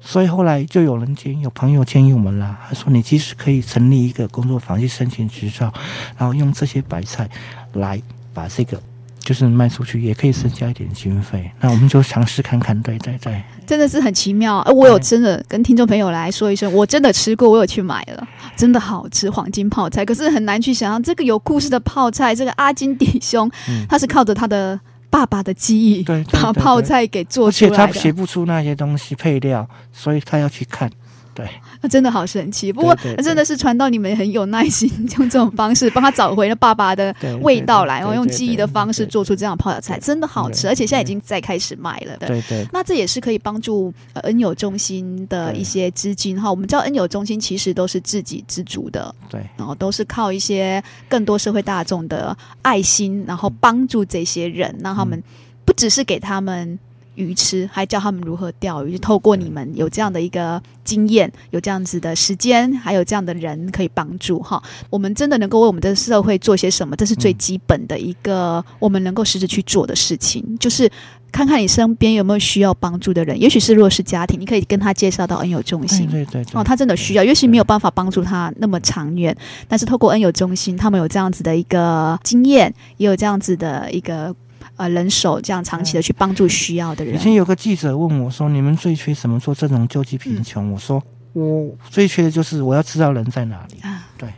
[0.00, 5.72] 所以后来就有人建议，有朋友建议我们啦，他说你其实可以成立一个工作坊去申请执照，
[6.18, 7.30] 然后用这些白菜
[7.72, 8.02] 来
[8.34, 8.80] 把这个。
[9.26, 12.80] 就是卖出去也可以增加一点经费，那我们就尝试看看。
[12.80, 14.60] 对对对，真的是很奇妙。
[14.60, 18.24] 呃，我有真的跟听众朋友来说一声，我真的吃过，我有去买了，
[18.56, 20.04] 真的好吃，黄金泡菜。
[20.04, 24.78] 可是很难去想象这个有故事的泡菜，这个阿金弟兄，嗯、他是靠着他的
[25.10, 27.76] 爸爸的记忆，对把泡菜给做出来的。
[27.76, 30.88] 而且他写不出那些东西配料，所以他要去看。
[31.36, 31.46] 对，
[31.82, 32.72] 那真的好神奇。
[32.72, 42.26] 不过真的是传到你们很有耐心，用这种方式帮他找回了爸爸的 味道来，然后用记忆的方式做出这样泡脚菜，真的好吃，而且现在已经在开始卖了的。
[42.26, 46.50] 对对，那这也是可以帮助恩友中心的一些资金哈。
[46.50, 55.22] 我们知道恩友中心其实都是自给自足的，对，然后都是靠一些更多社会大众的爱心，然后帮助这些人，让他们
[55.66, 56.78] 不只是给他们。
[57.16, 58.92] 鱼吃，还教他们如何钓鱼。
[58.92, 64.62] 就透过你们有这样的一个经验，有这样子的时间，还有这样的人可以帮助哈。
[64.88, 66.94] 我们真的能够为我们的社会做些什么？
[66.94, 70.44] 这是最基本的一个我们能够实质去做的事情。
[70.58, 70.88] 就是
[71.32, 76.06] 看看你身边有没有需要帮助的人，也许是弱势家庭，你可以跟他介绍到恩友中心。
[76.08, 79.36] 对对对，哦，他真的需要，也许没有办法帮助他那么长远，
[79.68, 84.34] 但是透过恩友中心，他们有这样子的一个经验，也有这样子的一个。
[84.76, 87.14] 呃，人手这样长期的去帮助需要的人。
[87.14, 91.02] 以前有个记者问我说：“你们最缺什么做这种救济贫穷？”嗯、我说
[91.32, 94.28] ：“我最缺的就是我要知道人在哪里。”啊，对，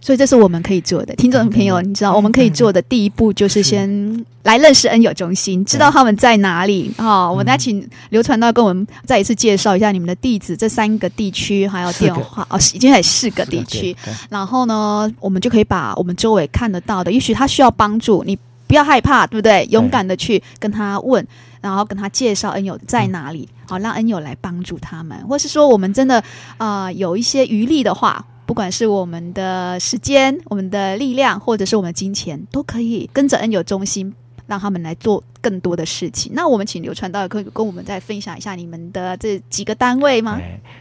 [0.00, 1.14] 所以这是我们可以做的。
[1.16, 7.30] 听众朋友，你知道我们可以做的第一步就是先来认识恩友中心，知道他们在哪里啊、哦。
[7.30, 13.96] 我们来请刘传道跟我们再一次介绍一下你们的地址，这三个地区还有电话哦，已经在四个地区。
[14.28, 18.38] 然后呢，我们就可以把我们周围看得到的，也许他需要帮助你。
[18.72, 19.66] 不要害怕，对不对？
[19.66, 21.22] 勇敢的去跟他问，
[21.60, 25.14] 然后跟他介绍恩友在哪里，好让恩友来帮助他们。
[25.28, 26.18] 或是说，我们真的
[26.56, 34.10] 啊、呃、有一些余力的话，不管是我们的时间、我们的力量，或者是我们的金钱，都可以跟着恩友中心，
[34.46, 36.32] 让他们来做更多的事情。
[36.34, 40.40] 那我们请刘传道可以跟我们再分享一下你们的这几个单位吗？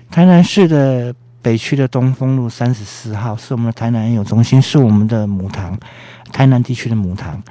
[0.09, 5.77] 台南市的北区的东风路三十四号是我们的台南恩友中心，是我们的母堂。
[6.31, 7.41] 台南地区的母堂，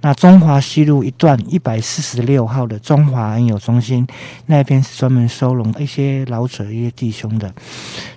[0.00, 4.06] 那中华西路一段一百四十六号的中华安友中心
[4.46, 7.52] 那边是专门收容一些老者、一些弟兄的。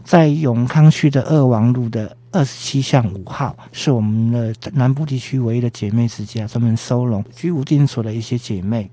[0.03, 8.91] 在永康区的二王路的二十七巷五号是我们的南部地区唯一的姐妹之家，专门收容居无定所的一些姐妹。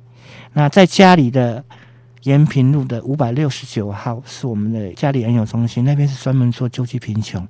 [0.52, 1.64] 那在家里的。
[2.28, 7.42] 延平路的五百六十九号是我们的家里恩友中心，那边是专门做救济贫穷，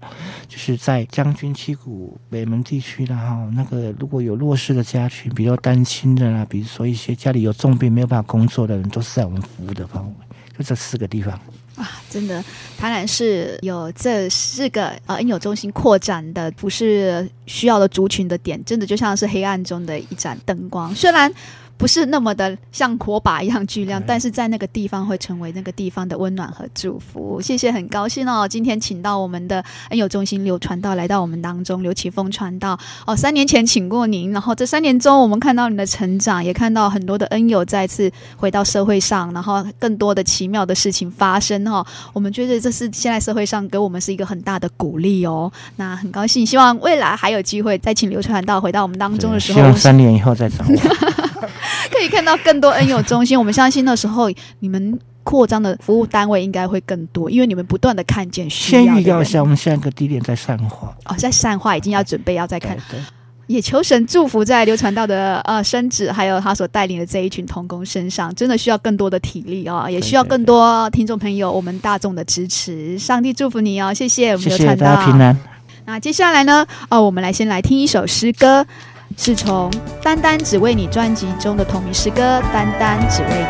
[0.46, 10.12] 就是在将军七股北门地区的哈，那个如果有弱势的家庭，比如单亲的啦，比如说一些家里有重病没有办法工作的人，都是在我们服务的范围，
[10.56, 11.34] 就这四个地方。
[11.74, 12.40] 啊，真的，
[12.78, 21.32] 台南市有这四个呃恩友中心扩展的，不是需要的族群的点，真的就像是黑暗中的一盏灯光，虽然。
[21.78, 27.40] 不是那么的像火把一样巨亮，但是在那个地方会成为那个地方的温暖和祝福。
[27.40, 32.76] 谢谢，很高兴哦，今天请到我们的恩友中心刘传道来到我们当中，刘启峰传道
[33.06, 41.86] 哦，三年前请过您，然后这三年中我们看到你的成长，也看到很多的恩友再次回到社会上，然后更多的奇妙的事情发生哦。
[42.12, 45.50] 我们觉得这是现在社会上给我们是一个很大的鼓励哦。
[45.76, 50.74] 那很高兴，希望未来还有机会再请刘传道回到我们当中的时候，希望三年以后再找我。
[51.90, 58.94] 可以看到更多恩友中心，我们相信那时候你们扩张的服务单位应该会更多，因为你们不断的看见需要。
[58.94, 62.76] 先预告一下，我们下一个地点在善化哦，在善化已经要准备要再看。
[62.90, 63.00] 对，对
[63.46, 72.98] 也求神祝福在流传道的呃孙子，还有他所带领的这一群童工身上，真的需要更多的体力啊、哦，也需要更多听众朋友我们大众的支持。
[72.98, 74.74] 上帝祝福你哦，谢谢我们流传道。
[74.74, 75.38] 谢谢大家平安。
[75.86, 76.66] 那接下来呢？
[76.90, 78.66] 哦，我们来先来听一首诗歌。
[79.20, 79.68] 是从
[80.00, 83.44] 丹丹只为你专辑中的同名诗歌丹丹只为你。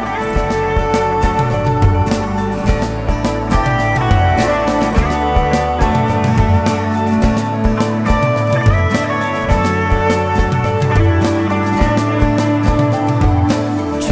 [14.01, 14.09] 主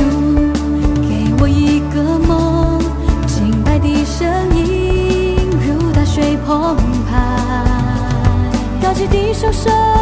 [1.08, 2.78] 给我一个梦
[3.26, 5.36] 清白的声音
[5.66, 6.76] 如大水澎
[7.10, 7.16] 湃。
[8.82, 9.95] 高举的双手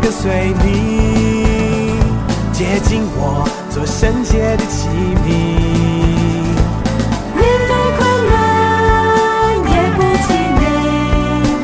[0.00, 0.66] 跟随你。
[2.52, 4.88] 接近我，做圣洁的器
[5.24, 5.26] 皿。
[7.34, 8.34] 面对困难
[9.72, 10.28] 也不气
[10.60, 10.62] 馁，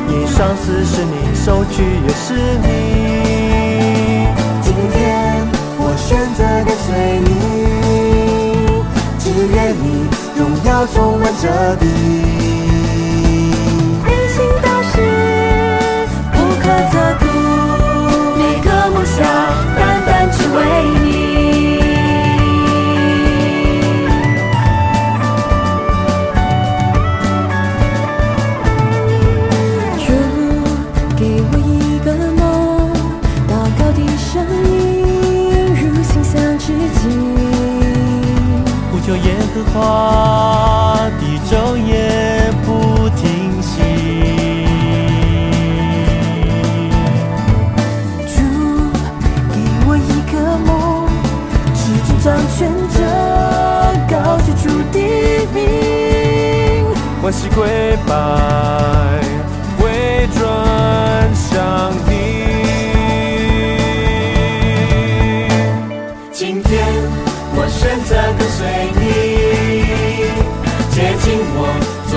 [0.09, 1.75] 因上司是你，收据
[2.05, 2.67] 也是你。
[4.61, 4.95] 今天
[5.79, 6.89] 我选择跟随
[7.23, 7.29] 你，
[9.17, 9.85] 只愿你
[10.37, 11.43] 荣耀充满这
[11.77, 12.30] 地。
[39.73, 43.71] 花的昼夜不停息。
[48.27, 48.35] 主
[49.53, 49.55] 给
[49.87, 49.99] 我一
[50.31, 50.33] 个
[50.65, 50.69] 梦，
[51.73, 52.59] 执掌掌权
[52.91, 52.97] 者，
[54.09, 54.97] 高举主的
[55.53, 55.57] 名，
[57.21, 57.59] 欢喜跪
[58.05, 58.09] 拜，
[59.79, 60.39] 回转
[61.33, 62.00] 向。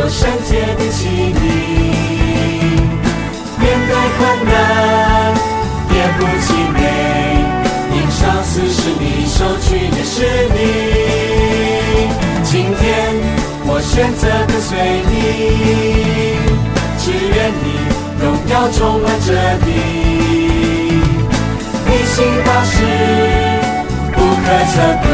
[0.08, 1.36] 圣洁的器皿，
[3.58, 4.52] 面对困难
[5.90, 6.78] 也不气馁，
[7.92, 10.14] 因上司是你，收取也是
[10.54, 10.56] 你。
[12.44, 12.82] 今天
[13.66, 14.70] 我选择跟随
[15.08, 15.12] 你，
[16.98, 17.02] 只
[17.34, 17.66] 愿你
[18.22, 19.28] 荣耀充满着
[19.64, 19.66] 地，
[21.86, 22.74] 你行大事。
[24.16, 25.06] 不可测度，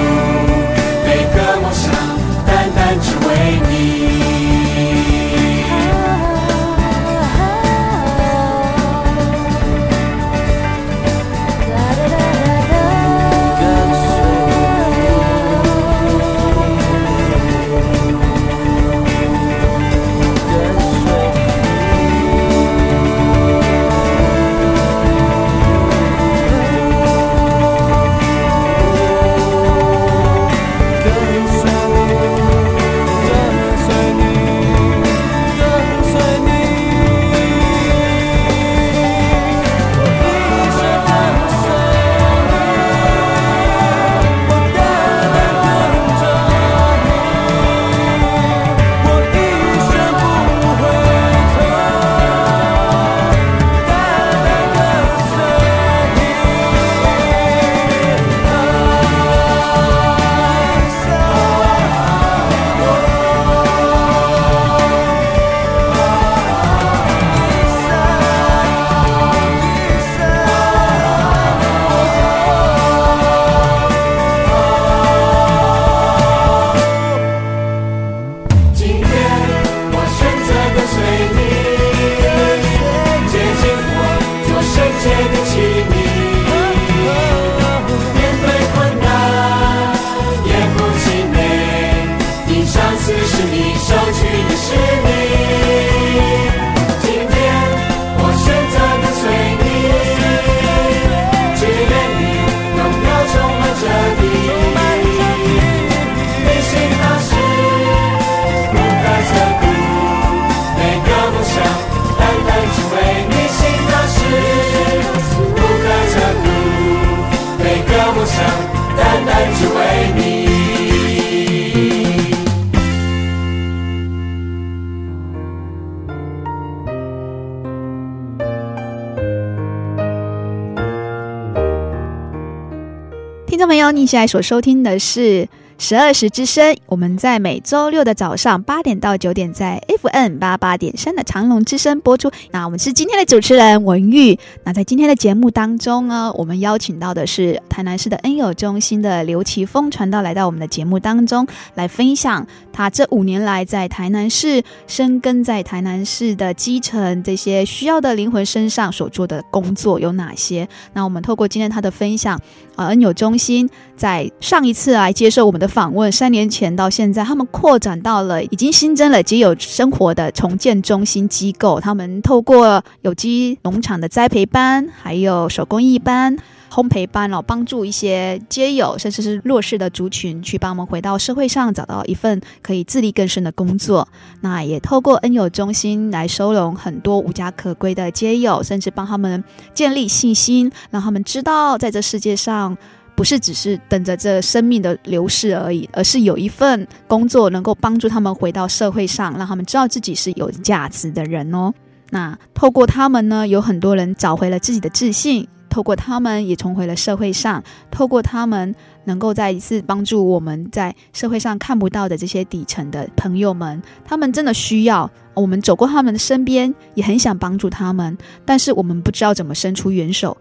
[134.11, 135.49] 现在所收听的是
[135.81, 142.31] 十二时之声，我们在每周六的早上八点到九点，在 FN 八八点三的长隆之声播出。
[142.51, 144.39] 那我们是今天的主持人文玉。
[144.63, 160.69] 那在今天的节目当中呢，我们邀请到的是台南市的恩友中心的刘奇峰传道来到我们的节目当中，来分享他这五年来在台南市深耕在台南市的基层这些需要的灵魂身上所做的工作有哪些。
[160.93, 162.39] 那我们透过今天他的分享，
[162.77, 163.67] 啊，恩友中心
[163.97, 171.81] 在上一次来接受我们的访问，三年前到现在，他们扩展到了已经新增了街友生活的重建中心机构。
[171.81, 176.37] 他们透过有机农场的栽培班，还有手工艺班、
[176.71, 184.09] 烘焙班哦，帮助一些街友甚至是弱势的族群，去帮我们回到社会上，找到一份可以自力更生的工作。
[184.41, 189.43] 那也透过恩友中心来收容很多无家可归的街友，甚至帮他们
[189.73, 192.77] 建立信心，让他们知道在这世界上。
[193.21, 201.71] 不是只是等着这生命的流逝而已，而是有一份工作能够帮助他们回到社会上，让他们知道自己是有价值的人哦。
[202.09, 213.83] 那透过他们呢，有很多人找回了自己的自信；透过他们，也重回了社会上；透过他们，能够再一次帮助我们在社会上看不到的这些底层的朋友们。
[214.03, 218.17] 他们真的需要我们走过他们的身边，也很想帮助他们，
[218.47, 220.35] 但是我们不知道怎么伸出援手。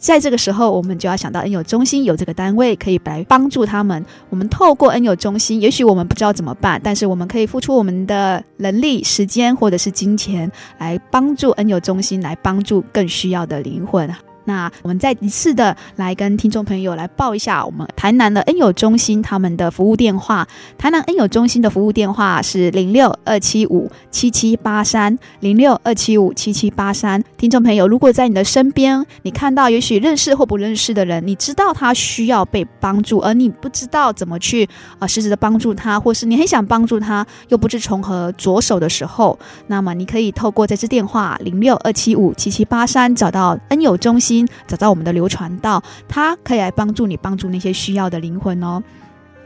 [0.00, 4.02] 在这个时候，我们就要想到恩友中心有这个单位可以来帮助他们。
[4.30, 14.10] 我们透过恩友中心，也许我们不知道怎么办，但是我们可以付出我们的能力、时间或者是金钱，来帮助恩友中心，来帮助更需要的灵魂。
[14.50, 20.44] 那我们再一次的来跟听众朋友来报一下我们台南的恩友中心他们的服务电话。
[20.76, 27.22] 台南恩友中心的服务电话是零六二七五七七八三零六二七五七七八三。
[27.38, 39.38] 听众朋友，如果在你的身边，你看到也许认识或不认识的人，你知道他需要被帮助，而你不知道怎么去啊实质的帮助他，或是你很想帮助他，又不知从何着手的时候，
[39.68, 48.82] 那么你可以透过这支电话零六二七五七七八三找到恩友中心，找到我们的流传道，他可以来帮助你，帮助那些需要的灵魂哦。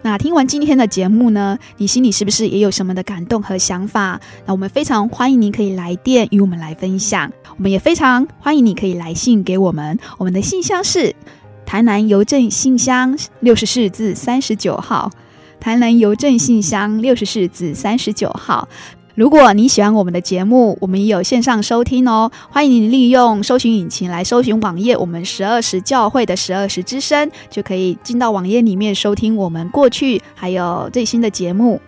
[0.02, 4.20] 那听完今天的节目呢，你心里是不是也有什么的感动和想法？
[4.44, 11.16] 那我们非常欢迎您可以来电与我们来分享，我们也非常欢迎你可以来信给我们，我们的信箱是
[11.64, 15.10] 台南邮政信箱六十四至三十九号，
[15.58, 18.68] 台南邮政信箱六十四至三十九号。
[19.14, 22.32] 如果你喜欢我们的节目，我们也有线上收听哦。
[22.50, 31.80] 欢迎你利用搜寻引擎来搜寻网页，我们十二时教会的十二时之声，就可以进到网页里面收听我们过去还有最新的节目。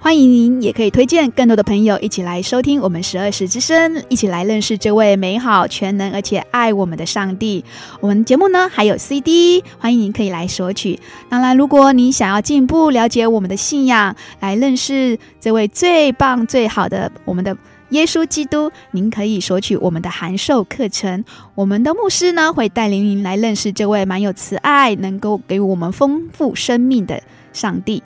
[0.00, 7.64] 欢迎您，也可以推荐更多的朋友一起来收听我们十二时之声，一起来认识这位美好、全能而且爱我们的上帝。
[8.00, 10.98] 我们节目呢还有 CD，欢迎您可以来索取。
[11.28, 17.54] 当然，如果你想要进一步了解我们的信仰，来认识这位最棒、最好的我们的
[17.90, 21.24] 耶稣基督，您可以索取我们的函授课程。
[21.56, 27.20] 我们的牧师呢会带领您来认识这位满有慈爱、能够给我们丰富生命的
[27.52, 28.00] 上帝。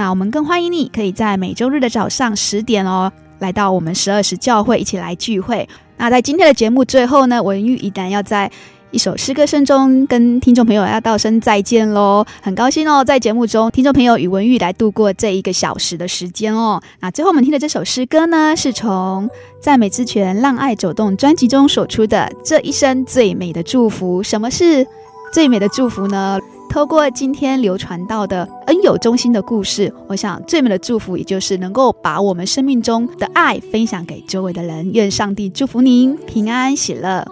[0.00, 5.68] 那我们更欢迎你，可以在每周日的早上十点哦，来到我们十二时教会一起来聚会。
[5.98, 8.50] 那在今天的节目最后呢，文玉依然要在
[8.92, 12.24] 一首诗歌声中跟听众朋友要道声再见喽。
[12.40, 16.80] 很高兴哦，在节目中听众朋友与文玉来度过这一个小时的时间哦。
[17.00, 19.28] 那最后我们听的这首诗歌呢，是从
[19.60, 24.22] 《赞美之泉让爱走动》专辑中所出的《这一生最美的祝福》。
[24.26, 24.86] 什么是
[25.30, 26.40] 最美的祝福呢？
[26.70, 34.88] 透过今天流传到的恩友中心的故事，我想最美的祝福，也就是能够把我们生命中的爱分享给周围的人。
[34.92, 37.26] 愿上帝祝福您平安喜乐。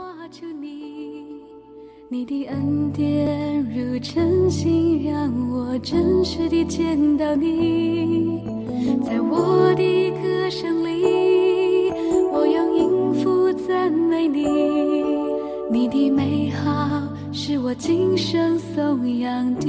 [2.10, 8.42] 你的恩典如晨星，让我真实地见到你。
[9.04, 11.92] 在我的歌声里，
[12.32, 14.46] 我用音符赞美你。
[15.70, 17.07] 你的美好。
[17.40, 19.64] 是我今生颂扬的，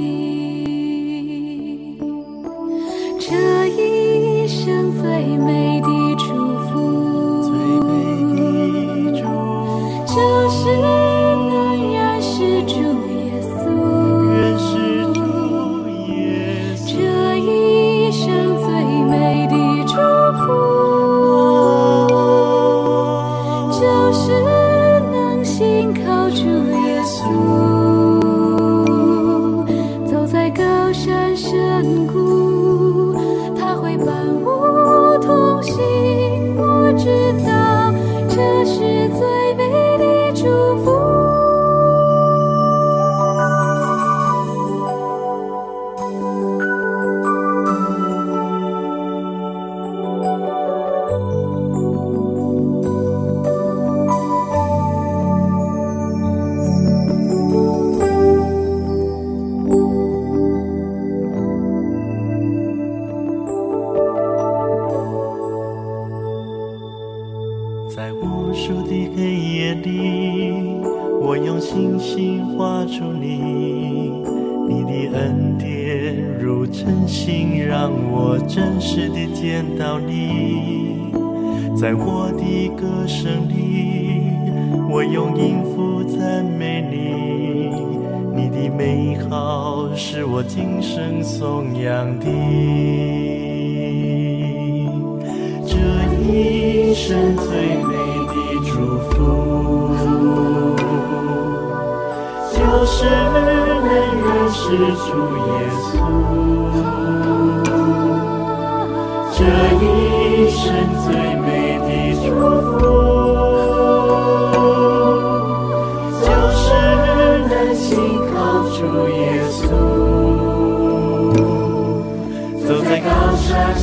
[3.19, 6.25] 这一生最美的祝
[6.65, 7.53] 福，最
[7.85, 11.08] 美的祝福，就是。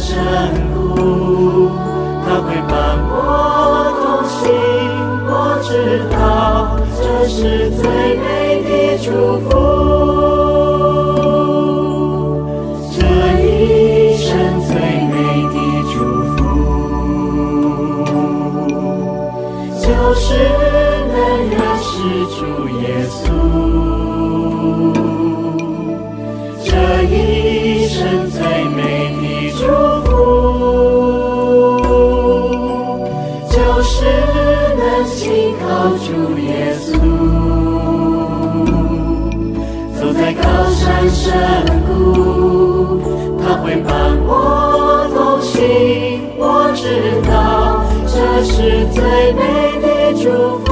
[0.06, 0.14] 深
[0.72, 1.68] 谷，
[2.24, 2.72] 他会伴
[3.10, 3.10] 我
[3.98, 4.38] 同行。
[5.26, 5.30] 我
[5.64, 5.68] 知
[6.12, 6.16] 道
[6.96, 7.82] 这是最
[8.16, 8.24] 美
[8.62, 8.70] 的
[9.02, 9.10] 祝
[9.50, 10.25] 福。
[43.66, 46.22] 会伴我同行。
[46.38, 50.65] 我知道这是最美的祝福。